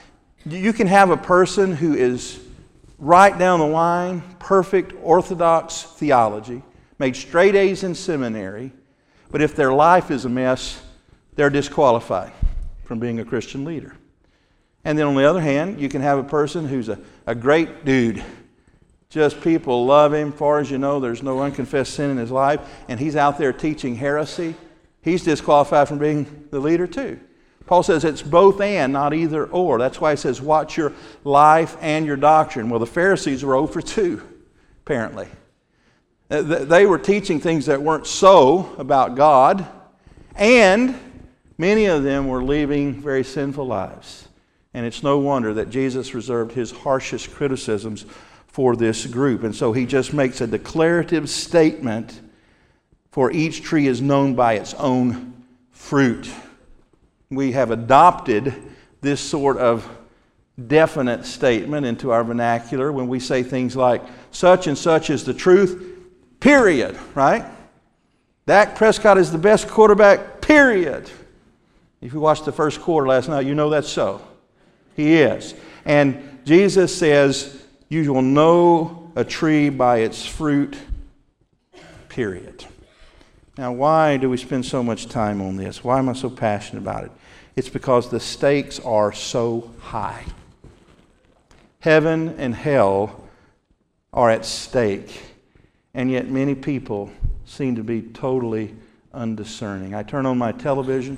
you 0.47 0.75
can 0.75 0.87
have 0.87 1.09
a 1.09 1.17
person 1.17 1.75
who 1.75 1.95
is 1.95 2.39
right 2.99 3.37
down 3.39 3.61
the 3.61 3.67
line, 3.67 4.23
perfect 4.39 4.93
orthodox 5.03 5.83
theology, 5.83 6.63
made 6.99 7.17
straight 7.17 7.55
A's 7.55 7.83
in 7.83 7.95
seminary, 7.95 8.73
but 9.35 9.43
if 9.43 9.57
their 9.57 9.73
life 9.73 10.13
is 10.13 10.25
a 10.25 10.29
mess, 10.29 10.81
they're 11.35 11.51
disqualified 11.51 12.31
from 12.85 13.01
being 13.01 13.19
a 13.19 13.25
Christian 13.25 13.65
leader. 13.65 13.97
And 14.85 14.97
then 14.97 15.09
on 15.09 15.17
the 15.17 15.29
other 15.29 15.41
hand, 15.41 15.81
you 15.81 15.89
can 15.89 16.03
have 16.03 16.21
a 16.21 16.23
person 16.23 16.69
who's 16.69 16.89
a, 16.89 17.01
a 17.27 17.35
great 17.35 17.85
dude. 17.85 18.23
Just 19.11 19.41
people 19.41 19.87
love 19.87 20.15
him. 20.15 20.31
Far 20.31 20.61
as 20.61 20.71
you 20.71 20.79
know, 20.79 21.01
there's 21.01 21.21
no 21.21 21.41
unconfessed 21.41 21.95
sin 21.95 22.13
in 22.13 22.17
his 22.17 22.31
life, 22.31 22.61
and 22.89 23.01
he's 23.01 23.17
out 23.17 23.37
there 23.37 23.53
teaching 23.53 23.97
heresy. 23.97 24.55
He's 25.03 25.25
disqualified 25.25 25.89
from 25.89 25.99
being 25.99 26.47
the 26.53 26.61
leader, 26.61 26.87
too. 26.87 27.19
Paul 27.67 27.83
says 27.83 28.05
it's 28.05 28.23
both 28.23 28.61
and, 28.61 28.93
not 28.93 29.15
either 29.15 29.47
or. 29.47 29.81
That's 29.81 30.01
why 30.01 30.13
he 30.13 30.17
says, 30.17 30.41
watch 30.41 30.77
your 30.77 30.93
life 31.25 31.77
and 31.81 32.07
your 32.07 32.17
doctrine. 32.17 32.71
Well, 32.71 32.79
the 32.79 32.87
Pharisees 32.87 33.45
were 33.45 33.57
oh 33.57 33.65
over 33.65 33.83
2, 33.83 34.23
apparently. 34.85 35.27
Uh, 36.35 36.43
they 36.43 36.85
were 36.85 36.99
teaching 36.99 37.39
things 37.39 37.67
that 37.67 37.81
weren't 37.81 38.09
so 38.09 38.75
about 38.77 39.15
God, 39.15 39.65
and 40.35 40.99
many 41.57 41.85
of 41.85 42.03
them 42.03 42.27
were 42.27 42.43
living 42.43 43.01
very 43.01 43.23
sinful 43.23 43.65
lives. 43.65 44.27
And 44.73 44.85
it's 44.85 45.05
no 45.05 45.19
wonder 45.19 45.55
that 45.55 45.71
Jesus 45.71 46.13
reserved 46.13 46.51
his 46.51 46.73
harshest 46.73 47.31
criticisms 47.33 48.05
for 48.49 48.75
this 48.75 49.07
group. 49.07 49.45
And 49.45 49.55
so 49.55 49.73
he 49.73 49.87
just 49.87 50.13
makes 50.13 50.41
a 50.41 50.49
declarative 50.49 51.31
statement 51.31 52.21
for 53.13 53.31
each 53.31 53.63
tree 53.63 53.87
is 53.87 54.03
known 54.03 54.35
by 54.35 54.55
its 54.55 54.75
own 54.75 55.45
fruit. 55.71 56.29
We 57.31 57.53
have 57.53 57.71
adopted 57.71 58.61
this 59.03 59.21
sort 59.21 59.59
of 59.59 59.89
definite 60.67 61.27
statement 61.27 61.87
into 61.87 62.11
our 62.11 62.25
vernacular 62.25 62.91
when 62.91 63.07
we 63.07 63.21
say 63.21 63.45
things 63.45 63.77
like, 63.77 64.03
such 64.33 64.67
and 64.67 64.77
such 64.77 65.11
is 65.11 65.23
the 65.23 65.33
truth, 65.33 65.94
period, 66.45 66.95
right? 67.15 67.43
Dak 68.45 68.77
Prescott 68.77 69.17
is 69.17 69.33
the 69.33 69.39
best 69.39 69.67
quarterback, 69.67 70.43
period. 70.43 71.11
If 72.03 72.13
you 72.13 72.21
watched 72.21 72.45
the 72.45 72.53
first 72.53 72.83
quarter 72.83 73.09
last 73.09 73.31
night, 73.31 73.47
you 73.47 73.55
know 73.55 73.71
that's 73.71 73.89
so. 73.89 74.21
He 74.95 75.15
is. 75.15 75.55
And 75.87 76.41
Jesus 76.45 76.95
says, 76.95 77.65
You 77.89 78.13
will 78.13 78.21
know 78.21 79.11
a 79.17 79.25
tree 79.25 79.71
by 79.71 80.01
its 80.01 80.27
fruit, 80.27 80.77
period. 82.11 82.67
Now, 83.57 83.73
why 83.73 84.19
do 84.19 84.29
we 84.29 84.37
spend 84.37 84.67
so 84.67 84.83
much 84.83 85.09
time 85.09 85.41
on 85.41 85.57
this? 85.57 85.83
Why 85.83 85.99
am 85.99 86.11
I 86.11 86.13
so 86.13 86.29
passionate 86.29 86.83
about 86.83 87.05
it? 87.05 87.11
It's 87.57 87.71
because 87.71 88.11
the 88.11 88.21
stakes 88.21 88.79
are 88.81 89.15
so 89.15 89.71
high. 89.81 90.27
Heaven 91.81 92.35
and 92.37 92.55
hell 92.55 93.25
are 94.13 94.29
at 94.29 94.45
stake, 94.45 95.34
and 95.95 96.11
yet 96.11 96.29
many 96.29 96.55
people 96.55 97.11
seem 97.45 97.77
to 97.77 97.85
be 97.85 98.03
totally 98.03 98.75
undiscerning. 99.13 99.95
I 99.95 100.03
turn 100.03 100.27
on 100.27 100.37
my 100.37 100.53
television 100.53 101.17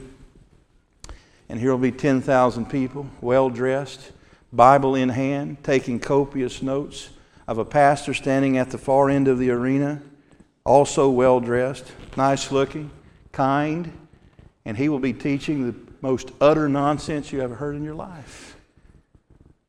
and 1.48 1.60
here 1.60 1.70
will 1.70 1.78
be 1.78 1.92
10,000 1.92 2.66
people, 2.68 3.06
well 3.20 3.48
dressed, 3.48 4.12
Bible 4.52 4.94
in 4.94 5.08
hand, 5.08 5.62
taking 5.62 6.00
copious 6.00 6.62
notes 6.62 7.10
of 7.46 7.58
a 7.58 7.64
pastor 7.64 8.14
standing 8.14 8.58
at 8.58 8.70
the 8.70 8.78
far 8.78 9.08
end 9.08 9.28
of 9.28 9.38
the 9.38 9.50
arena, 9.50 10.02
also 10.64 11.08
well 11.08 11.38
dressed, 11.40 11.84
nice 12.16 12.50
looking, 12.50 12.90
kind, 13.32 13.92
and 14.64 14.76
he 14.76 14.88
will 14.88 14.98
be 14.98 15.12
teaching 15.12 15.66
the 15.66 15.74
most 16.00 16.32
utter 16.40 16.68
nonsense 16.68 17.32
you 17.32 17.40
ever 17.40 17.54
heard 17.54 17.76
in 17.76 17.84
your 17.84 17.94
life. 17.94 18.56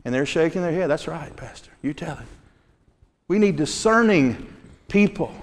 And 0.04 0.14
they're 0.14 0.26
shaking 0.26 0.62
their 0.62 0.72
head. 0.72 0.90
That's 0.90 1.08
right, 1.08 1.36
Pastor. 1.36 1.72
You 1.82 1.94
tell 1.94 2.16
him. 2.16 2.28
We 3.28 3.40
need 3.40 3.58
discerning 3.58 4.52
people 4.88 5.34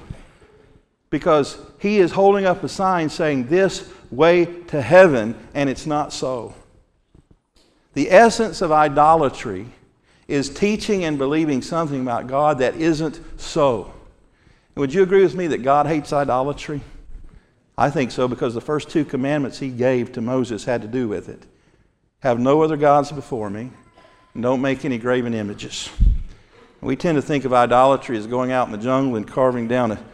because 1.10 1.58
he 1.78 1.98
is 1.98 2.10
holding 2.10 2.44
up 2.44 2.64
a 2.64 2.68
sign 2.68 3.08
saying, 3.08 3.46
This 3.46 3.88
way 4.10 4.46
to 4.66 4.82
heaven, 4.82 5.36
and 5.54 5.70
it's 5.70 5.86
not 5.86 6.12
so. 6.12 6.54
The 7.92 8.10
essence 8.10 8.60
of 8.62 8.72
idolatry 8.72 9.66
is 10.26 10.50
teaching 10.50 11.04
and 11.04 11.16
believing 11.16 11.62
something 11.62 12.00
about 12.00 12.26
God 12.26 12.58
that 12.58 12.74
isn't 12.76 13.20
so. 13.40 13.92
would 14.74 14.92
you 14.92 15.02
agree 15.02 15.22
with 15.22 15.34
me 15.34 15.46
that 15.48 15.62
God 15.62 15.86
hates 15.86 16.12
idolatry? 16.12 16.80
I 17.76 17.90
think 17.90 18.10
so 18.10 18.26
because 18.26 18.54
the 18.54 18.60
first 18.60 18.88
two 18.88 19.04
commandments 19.04 19.58
he 19.58 19.68
gave 19.68 20.12
to 20.12 20.20
Moses 20.20 20.64
had 20.64 20.82
to 20.82 20.88
do 20.88 21.08
with 21.08 21.28
it. 21.28 21.44
Have 22.20 22.40
no 22.40 22.62
other 22.62 22.76
gods 22.76 23.12
before 23.12 23.50
me, 23.50 23.70
and 24.32 24.42
don't 24.42 24.60
make 24.60 24.84
any 24.84 24.98
graven 24.98 25.34
images. 25.34 25.90
We 26.84 26.96
tend 26.96 27.16
to 27.16 27.22
think 27.22 27.46
of 27.46 27.54
idolatry 27.54 28.18
as 28.18 28.26
going 28.26 28.52
out 28.52 28.66
in 28.66 28.72
the 28.72 28.78
jungle 28.78 29.16
and 29.16 29.26
carving 29.26 29.68
down 29.68 29.92
a 29.92 30.04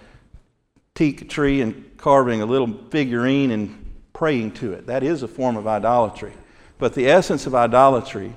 teak 0.94 1.28
tree 1.28 1.62
and 1.62 1.96
carving 1.96 2.42
a 2.42 2.46
little 2.46 2.72
figurine 2.90 3.50
and 3.50 3.92
praying 4.12 4.52
to 4.52 4.74
it. 4.74 4.87
That 4.87 5.02
is 5.02 5.24
a 5.24 5.28
form 5.28 5.56
of 5.56 5.66
idolatry. 5.66 6.33
But 6.78 6.94
the 6.94 7.09
essence 7.09 7.44
of 7.48 7.56
idolatry 7.56 8.33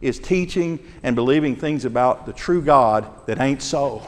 is 0.00 0.18
teaching 0.18 0.80
and 1.04 1.14
believing 1.14 1.54
things 1.54 1.84
about 1.84 2.26
the 2.26 2.32
true 2.32 2.60
God 2.60 3.08
that 3.28 3.40
ain't 3.40 3.62
so. 3.62 4.04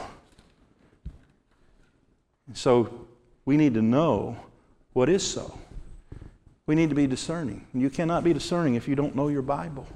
So 2.53 3.07
we 3.45 3.55
need 3.55 3.75
to 3.75 3.81
know 3.81 4.35
what 4.91 5.07
is 5.07 5.25
so. 5.25 5.57
We 6.65 6.75
need 6.75 6.89
to 6.89 6.95
be 6.95 7.07
discerning. 7.07 7.65
You 7.73 7.89
cannot 7.89 8.25
be 8.25 8.33
discerning 8.33 8.75
if 8.75 8.89
you 8.89 8.95
don't 8.95 9.15
know 9.15 9.29
your 9.29 9.41
Bible. 9.41 9.87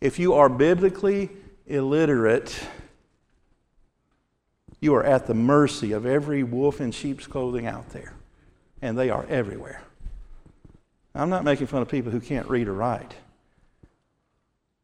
If 0.00 0.18
you 0.18 0.32
are 0.32 0.48
biblically 0.48 1.28
illiterate, 1.66 2.58
you 4.86 4.94
are 4.94 5.04
at 5.04 5.26
the 5.26 5.34
mercy 5.34 5.90
of 5.90 6.06
every 6.06 6.44
wolf 6.44 6.80
in 6.80 6.92
sheep's 6.92 7.26
clothing 7.26 7.66
out 7.66 7.90
there, 7.90 8.14
and 8.80 8.96
they 8.96 9.10
are 9.10 9.26
everywhere. 9.28 9.82
I'm 11.12 11.28
not 11.28 11.42
making 11.42 11.66
fun 11.66 11.82
of 11.82 11.88
people 11.88 12.12
who 12.12 12.20
can't 12.20 12.48
read 12.48 12.68
or 12.68 12.72
write. 12.72 13.16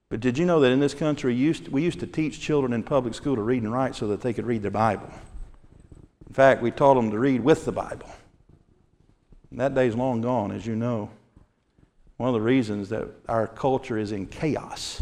But 0.09 0.19
did 0.19 0.38
you 0.38 0.45
know 0.45 0.59
that 0.59 0.73
in 0.73 0.81
this 0.81 0.93
country, 0.93 1.35
we 1.71 1.83
used 1.83 2.01
to 2.01 2.07
teach 2.09 2.41
children 2.41 2.73
in 2.73 2.83
public 2.83 3.15
school 3.15 3.37
to 3.37 3.43
read 3.43 3.62
and 3.62 3.73
write 3.73 3.95
so 3.95 4.09
that 4.09 4.23
they 4.23 4.33
could 4.33 4.45
read 4.45 4.62
their 4.62 4.73
Bible? 4.73 5.09
In 6.27 6.35
fact, 6.35 6.62
we 6.62 6.73
taught 6.73 6.95
them 6.95 7.12
to 7.12 7.19
read 7.19 7.41
with 7.45 7.65
the 7.65 7.73
Bible. 7.73 8.11
And 9.53 9.61
that 9.61 9.75
day's 9.75 9.95
long 9.95 10.21
gone, 10.21 10.51
as 10.51 10.67
you 10.67 10.75
know. 10.75 11.11
One 12.17 12.29
of 12.29 12.35
the 12.35 12.41
reasons 12.41 12.88
that 12.88 13.07
our 13.29 13.47
culture 13.47 13.99
is 13.99 14.11
in 14.11 14.27
chaos 14.27 15.01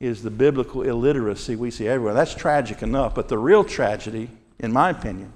is 0.00 0.22
the 0.22 0.30
biblical 0.30 0.82
illiteracy 0.82 1.54
we 1.54 1.70
see 1.70 1.86
everywhere. 1.86 2.14
That's 2.14 2.34
tragic 2.34 2.82
enough, 2.82 3.14
but 3.14 3.28
the 3.28 3.38
real 3.38 3.62
tragedy, 3.62 4.30
in 4.58 4.72
my 4.72 4.90
opinion, 4.90 5.32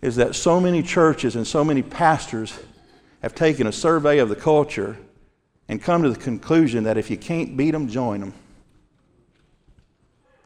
is 0.00 0.16
that 0.16 0.36
so 0.36 0.60
many 0.60 0.82
churches 0.82 1.34
and 1.34 1.44
so 1.44 1.64
many 1.64 1.82
pastors 1.82 2.56
have 3.20 3.34
taken 3.34 3.66
a 3.66 3.72
survey 3.72 4.18
of 4.18 4.28
the 4.28 4.36
culture 4.36 4.96
and 5.68 5.82
come 5.82 6.04
to 6.04 6.10
the 6.10 6.18
conclusion 6.18 6.84
that 6.84 6.96
if 6.96 7.10
you 7.10 7.16
can't 7.16 7.56
beat 7.56 7.72
them, 7.72 7.88
join 7.88 8.20
them. 8.20 8.32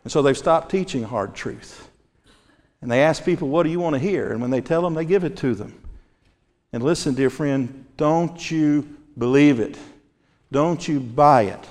And 0.04 0.10
so 0.10 0.22
they've 0.22 0.36
stopped 0.36 0.70
teaching 0.70 1.04
hard 1.04 1.34
truth. 1.34 1.88
And 2.80 2.90
they 2.90 3.02
ask 3.02 3.24
people, 3.24 3.48
What 3.48 3.62
do 3.62 3.68
you 3.68 3.78
want 3.78 3.94
to 3.94 4.00
hear? 4.00 4.32
And 4.32 4.40
when 4.40 4.50
they 4.50 4.62
tell 4.62 4.82
them, 4.82 4.94
they 4.94 5.04
give 5.04 5.22
it 5.22 5.36
to 5.36 5.54
them. 5.54 5.78
And 6.72 6.82
listen, 6.82 7.14
dear 7.14 7.30
friend, 7.30 7.84
don't 7.96 8.50
you 8.50 8.96
believe 9.16 9.60
it. 9.60 9.78
Don't 10.50 10.86
you 10.88 10.98
buy 10.98 11.42
it. 11.42 11.68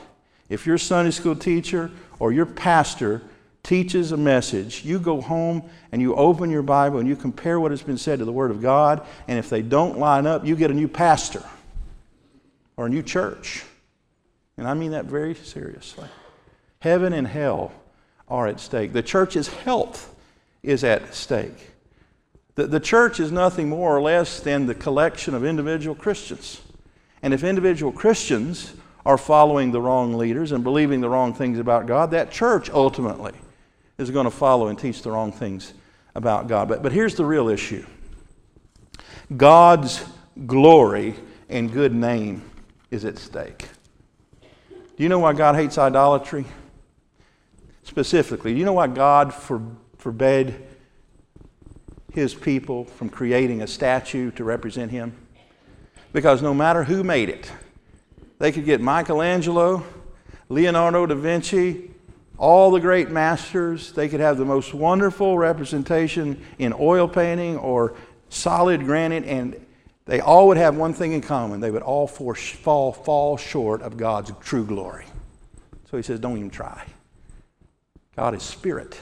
If 0.52 0.68
your 0.68 0.78
Sunday 0.78 1.12
school 1.12 1.38
teacher 1.38 1.90
or 2.20 2.34
your 2.34 2.46
pastor 2.46 3.22
teaches 3.64 4.12
a 4.12 4.18
message, 4.18 4.84
you 4.84 5.00
go 5.00 5.22
home 5.22 5.64
and 5.94 6.02
you 6.02 6.14
open 6.14 6.50
your 6.50 6.62
Bible 6.62 7.00
and 7.00 7.08
you 7.08 7.16
compare 7.16 7.58
what 7.58 7.72
has 7.72 7.82
been 7.82 7.98
said 7.98 8.20
to 8.20 8.26
the 8.26 8.34
Word 8.34 8.52
of 8.52 8.62
God, 8.62 9.08
and 9.30 9.40
if 9.40 9.50
they 9.50 9.62
don't 9.62 9.98
line 9.98 10.28
up, 10.28 10.46
you 10.46 10.58
get 10.58 10.70
a 10.70 10.74
new 10.74 10.90
pastor 10.90 11.42
or 12.76 12.88
a 12.88 12.90
new 12.90 13.02
church. 13.02 13.64
And 14.58 14.68
I 14.68 14.74
mean 14.74 14.92
that 14.92 15.06
very 15.06 15.36
seriously. 15.36 16.10
Heaven 16.80 17.14
and 17.14 17.28
hell 17.28 17.72
are 18.28 18.46
at 18.46 18.60
stake. 18.60 18.92
The 18.92 19.04
church's 19.04 19.48
health 19.48 20.14
is 20.64 20.84
at 20.84 21.16
stake. 21.16 21.72
The, 22.56 22.68
the 22.68 22.82
church 22.82 23.22
is 23.22 23.32
nothing 23.32 23.70
more 23.70 23.96
or 23.96 24.02
less 24.02 24.42
than 24.42 24.66
the 24.66 24.76
collection 24.76 25.34
of 25.34 25.46
individual 25.46 25.96
Christians. 25.96 26.60
And 27.22 27.34
if 27.34 27.42
individual 27.42 27.94
Christians 27.94 28.74
are 29.06 29.18
following 29.18 29.72
the 29.72 29.82
wrong 29.82 30.14
leaders 30.14 30.52
and 30.52 30.64
believing 30.64 31.02
the 31.02 31.10
wrong 31.10 31.34
things 31.34 31.60
about 31.60 31.86
God, 31.86 32.12
that 32.12 32.32
church 32.32 32.70
ultimately 32.70 33.34
is 33.98 34.12
going 34.12 34.26
to 34.26 34.32
follow 34.32 34.68
and 34.68 34.78
teach 34.78 35.02
the 35.02 35.12
wrong 35.12 35.32
things 35.32 35.74
about 36.16 36.48
God. 36.48 36.68
But, 36.68 36.84
but 36.84 36.92
here's 36.92 37.16
the 37.16 37.26
real 37.26 37.50
issue 37.50 37.86
God's 39.36 40.04
glory 40.46 41.16
and 41.50 41.72
good 41.72 41.94
name 41.94 42.50
is 42.90 43.06
at 43.06 43.18
stake. 43.18 43.68
Do 44.70 45.04
you 45.04 45.10
know 45.10 45.20
why 45.20 45.34
God 45.34 45.56
hates 45.56 45.78
idolatry? 45.78 46.46
Specifically, 47.84 48.54
do 48.54 48.60
you 48.60 48.66
know 48.66 48.74
why 48.74 48.88
God 48.88 49.34
for, 49.34 49.62
forbade 49.98 50.56
his 52.14 52.34
people 52.34 52.86
from 52.86 53.10
creating 53.10 53.62
a 53.62 53.68
statue 53.68 54.32
to 54.32 54.44
represent 54.44 54.92
him? 54.92 55.16
Because 56.14 56.42
no 56.42 56.54
matter 56.54 56.84
who 56.84 57.04
made 57.04 57.30
it, 57.30 57.52
they 58.42 58.52
could 58.52 58.66
get 58.66 58.82
Michelangelo, 58.82 59.84
Leonardo 60.50 61.06
da 61.06 61.14
Vinci, 61.14 61.92
all 62.40 62.72
the 62.72 62.80
great 62.80 63.12
masters. 63.12 63.92
They 63.92 64.10
could 64.10 64.20
have 64.20 64.40
the 64.40 64.46
most 64.46 64.74
wonderful 64.74 65.38
representation 65.38 66.44
in 66.58 66.74
oil 66.74 67.08
painting 67.08 67.58
or 67.58 67.94
solid 68.30 68.84
granite, 68.84 69.26
and 69.26 69.64
they 70.06 70.22
all 70.22 70.48
would 70.48 70.58
have 70.58 70.76
one 70.76 70.96
thing 70.96 71.12
in 71.12 71.22
common. 71.22 71.60
They 71.60 71.70
would 71.70 71.84
all 71.84 72.08
fall, 72.08 72.94
fall 72.94 73.38
short 73.38 73.84
of 73.84 73.96
God's 73.96 74.32
true 74.42 74.66
glory. 74.66 75.06
So 75.92 75.98
he 75.98 76.02
says, 76.02 76.20
don't 76.20 76.38
even 76.40 76.50
try. 76.50 76.88
God 78.16 78.34
is 78.34 78.42
spirit, 78.42 79.00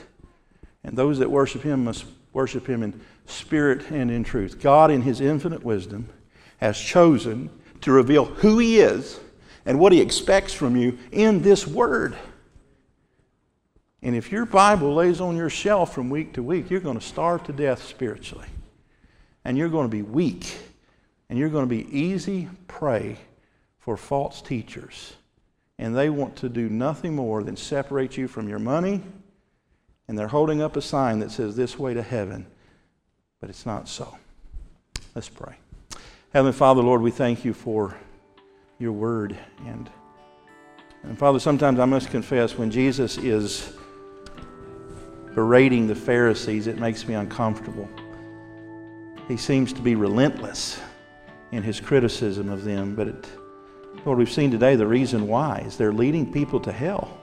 and 0.84 0.98
those 0.98 1.18
that 1.20 1.30
worship 1.30 1.62
him 1.62 1.84
must 1.84 2.04
worship 2.34 2.66
him 2.66 2.82
in 2.82 3.00
spirit 3.24 3.90
and 3.90 4.10
in 4.10 4.22
truth. 4.22 4.60
God, 4.60 4.90
in 4.90 5.00
his 5.00 5.22
infinite 5.22 5.64
wisdom, 5.64 6.10
has 6.58 6.78
chosen 6.78 7.48
to 7.80 7.90
reveal 7.90 8.26
who 8.26 8.58
he 8.58 8.80
is 8.80 9.18
and 9.64 9.78
what 9.78 9.92
he 9.92 10.00
expects 10.00 10.52
from 10.52 10.76
you 10.76 10.98
in 11.12 11.42
this 11.42 11.66
word. 11.66 12.16
And 14.02 14.16
if 14.16 14.32
your 14.32 14.46
Bible 14.46 14.94
lays 14.94 15.20
on 15.20 15.36
your 15.36 15.50
shelf 15.50 15.94
from 15.94 16.08
week 16.08 16.32
to 16.34 16.42
week, 16.42 16.70
you're 16.70 16.80
going 16.80 16.98
to 16.98 17.04
starve 17.04 17.44
to 17.44 17.52
death 17.52 17.82
spiritually. 17.82 18.48
And 19.44 19.58
you're 19.58 19.68
going 19.68 19.86
to 19.86 19.94
be 19.94 20.02
weak. 20.02 20.56
And 21.28 21.38
you're 21.38 21.50
going 21.50 21.68
to 21.68 21.74
be 21.74 21.86
easy 21.96 22.48
prey 22.66 23.18
for 23.78 23.96
false 23.96 24.40
teachers. 24.42 25.14
And 25.78 25.96
they 25.96 26.10
want 26.10 26.36
to 26.36 26.48
do 26.48 26.68
nothing 26.68 27.14
more 27.14 27.42
than 27.42 27.56
separate 27.56 28.16
you 28.16 28.26
from 28.28 28.48
your 28.48 28.58
money. 28.58 29.02
And 30.08 30.18
they're 30.18 30.28
holding 30.28 30.60
up 30.60 30.76
a 30.76 30.82
sign 30.82 31.20
that 31.20 31.30
says, 31.30 31.56
This 31.56 31.78
way 31.78 31.94
to 31.94 32.02
heaven. 32.02 32.46
But 33.40 33.50
it's 33.50 33.64
not 33.64 33.88
so. 33.88 34.16
Let's 35.14 35.28
pray. 35.28 35.54
Heavenly 36.32 36.52
Father, 36.52 36.82
Lord, 36.82 37.00
we 37.00 37.10
thank 37.10 37.44
you 37.44 37.52
for 37.52 37.96
your 38.80 38.92
word. 38.92 39.38
And, 39.66 39.88
and 41.04 41.16
Father, 41.16 41.38
sometimes 41.38 41.78
I 41.78 41.84
must 41.84 42.10
confess 42.10 42.58
when 42.58 42.70
Jesus 42.70 43.18
is 43.18 43.74
berating 45.34 45.86
the 45.86 45.94
Pharisees, 45.94 46.66
it 46.66 46.78
makes 46.78 47.06
me 47.06 47.14
uncomfortable. 47.14 47.88
He 49.28 49.36
seems 49.36 49.72
to 49.74 49.80
be 49.80 49.94
relentless 49.94 50.80
in 51.52 51.62
his 51.62 51.78
criticism 51.78 52.48
of 52.48 52.64
them, 52.64 52.96
but 52.96 53.06
it, 53.06 53.28
Lord, 54.04 54.18
we've 54.18 54.30
seen 54.30 54.50
today 54.50 54.74
the 54.74 54.86
reason 54.86 55.28
why 55.28 55.62
is 55.66 55.76
they're 55.76 55.92
leading 55.92 56.32
people 56.32 56.58
to 56.60 56.72
hell. 56.72 57.16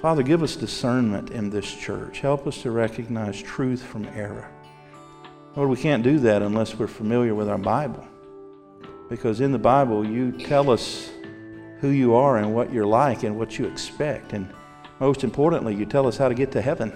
Father, 0.00 0.22
give 0.22 0.42
us 0.42 0.56
discernment 0.56 1.30
in 1.30 1.50
this 1.50 1.70
church. 1.70 2.20
Help 2.20 2.46
us 2.46 2.62
to 2.62 2.70
recognize 2.70 3.42
truth 3.42 3.82
from 3.82 4.06
error. 4.14 4.50
Lord, 5.56 5.70
we 5.70 5.76
can't 5.76 6.02
do 6.02 6.18
that 6.20 6.42
unless 6.42 6.78
we're 6.78 6.86
familiar 6.86 7.34
with 7.34 7.48
our 7.48 7.58
Bible. 7.58 8.06
Because 9.08 9.40
in 9.40 9.52
the 9.52 9.58
Bible, 9.58 10.04
you 10.04 10.32
tell 10.32 10.70
us 10.70 11.10
who 11.80 11.88
you 11.88 12.14
are 12.14 12.38
and 12.38 12.54
what 12.54 12.72
you're 12.72 12.86
like 12.86 13.22
and 13.22 13.38
what 13.38 13.58
you 13.58 13.66
expect. 13.66 14.32
And 14.32 14.48
most 14.98 15.24
importantly, 15.24 15.74
you 15.74 15.86
tell 15.86 16.06
us 16.06 16.16
how 16.16 16.28
to 16.28 16.34
get 16.34 16.50
to 16.52 16.62
heaven. 16.62 16.92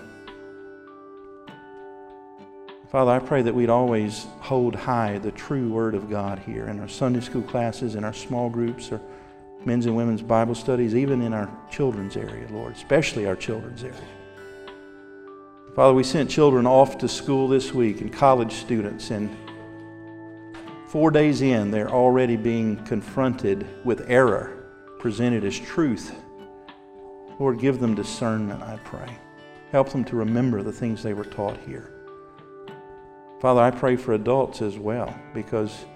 Father, 2.90 3.12
I 3.12 3.20
pray 3.20 3.42
that 3.42 3.54
we'd 3.54 3.70
always 3.70 4.26
hold 4.40 4.74
high 4.74 5.18
the 5.18 5.30
true 5.30 5.70
Word 5.70 5.94
of 5.94 6.10
God 6.10 6.40
here 6.40 6.66
in 6.66 6.80
our 6.80 6.88
Sunday 6.88 7.20
school 7.20 7.42
classes, 7.42 7.94
in 7.94 8.02
our 8.02 8.12
small 8.12 8.50
groups, 8.50 8.90
or 8.90 9.00
men's 9.64 9.86
and 9.86 9.94
women's 9.94 10.22
Bible 10.22 10.56
studies, 10.56 10.96
even 10.96 11.22
in 11.22 11.32
our 11.32 11.48
children's 11.70 12.16
area, 12.16 12.48
Lord, 12.50 12.72
especially 12.72 13.26
our 13.26 13.36
children's 13.36 13.84
area. 13.84 13.96
Father, 15.76 15.94
we 15.94 16.02
sent 16.02 16.28
children 16.28 16.66
off 16.66 16.98
to 16.98 17.08
school 17.08 17.46
this 17.46 17.72
week 17.72 18.00
and 18.00 18.12
college 18.12 18.54
students, 18.54 19.12
and 19.12 19.30
four 20.90 21.12
days 21.12 21.40
in, 21.40 21.70
they're 21.70 21.90
already 21.90 22.36
being 22.36 22.76
confronted 22.84 23.66
with 23.84 24.04
error 24.10 24.60
presented 24.98 25.44
as 25.44 25.58
truth. 25.58 26.14
Lord, 27.38 27.58
give 27.58 27.80
them 27.80 27.94
discernment, 27.94 28.62
I 28.62 28.76
pray. 28.84 29.16
Help 29.72 29.90
them 29.90 30.04
to 30.04 30.16
remember 30.16 30.62
the 30.62 30.72
things 30.72 31.02
they 31.02 31.14
were 31.14 31.24
taught 31.24 31.56
here. 31.66 31.92
Father, 33.40 33.60
I 33.60 33.70
pray 33.70 33.96
for 33.96 34.12
adults 34.12 34.60
as 34.60 34.76
well 34.76 35.18
because 35.32 35.86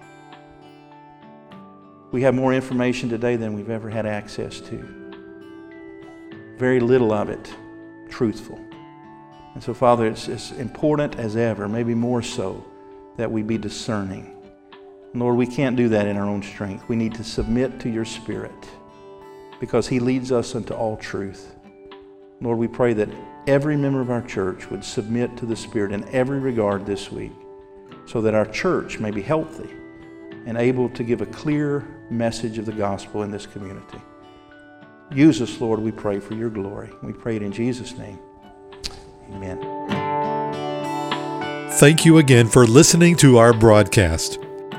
we 2.12 2.22
have 2.22 2.34
more 2.34 2.54
information 2.54 3.08
today 3.08 3.36
than 3.36 3.52
we've 3.52 3.70
ever 3.70 3.90
had 3.90 4.06
access 4.06 4.60
to. 4.60 5.12
Very 6.56 6.80
little 6.80 7.12
of 7.12 7.28
it 7.28 7.52
truthful. 8.08 8.58
And 9.54 9.62
so, 9.62 9.74
Father, 9.74 10.06
it's 10.06 10.28
as 10.28 10.52
important 10.52 11.16
as 11.16 11.36
ever, 11.36 11.68
maybe 11.68 11.94
more 11.94 12.22
so, 12.22 12.64
that 13.16 13.30
we 13.30 13.42
be 13.42 13.58
discerning. 13.58 14.33
Lord, 15.14 15.36
we 15.36 15.46
can't 15.46 15.76
do 15.76 15.88
that 15.90 16.08
in 16.08 16.16
our 16.16 16.26
own 16.26 16.42
strength. 16.42 16.88
We 16.88 16.96
need 16.96 17.14
to 17.14 17.24
submit 17.24 17.78
to 17.80 17.88
your 17.88 18.04
Spirit 18.04 18.52
because 19.60 19.86
He 19.86 20.00
leads 20.00 20.32
us 20.32 20.54
into 20.54 20.74
all 20.74 20.96
truth. 20.96 21.54
Lord, 22.40 22.58
we 22.58 22.66
pray 22.66 22.94
that 22.94 23.08
every 23.46 23.76
member 23.76 24.00
of 24.00 24.10
our 24.10 24.22
church 24.22 24.68
would 24.70 24.84
submit 24.84 25.36
to 25.36 25.46
the 25.46 25.54
Spirit 25.54 25.92
in 25.92 26.08
every 26.08 26.40
regard 26.40 26.84
this 26.84 27.12
week 27.12 27.32
so 28.06 28.20
that 28.20 28.34
our 28.34 28.44
church 28.46 28.98
may 28.98 29.12
be 29.12 29.22
healthy 29.22 29.70
and 30.46 30.58
able 30.58 30.88
to 30.90 31.04
give 31.04 31.22
a 31.22 31.26
clear 31.26 31.86
message 32.10 32.58
of 32.58 32.66
the 32.66 32.72
gospel 32.72 33.22
in 33.22 33.30
this 33.30 33.46
community. 33.46 34.00
Use 35.12 35.40
us, 35.40 35.60
Lord, 35.60 35.78
we 35.80 35.92
pray 35.92 36.18
for 36.18 36.34
your 36.34 36.50
glory. 36.50 36.90
We 37.02 37.12
pray 37.12 37.36
it 37.36 37.42
in 37.42 37.52
Jesus' 37.52 37.96
name. 37.96 38.18
Amen. 39.30 39.60
Thank 41.74 42.04
you 42.04 42.18
again 42.18 42.48
for 42.48 42.66
listening 42.66 43.16
to 43.16 43.38
our 43.38 43.52
broadcast. 43.52 44.43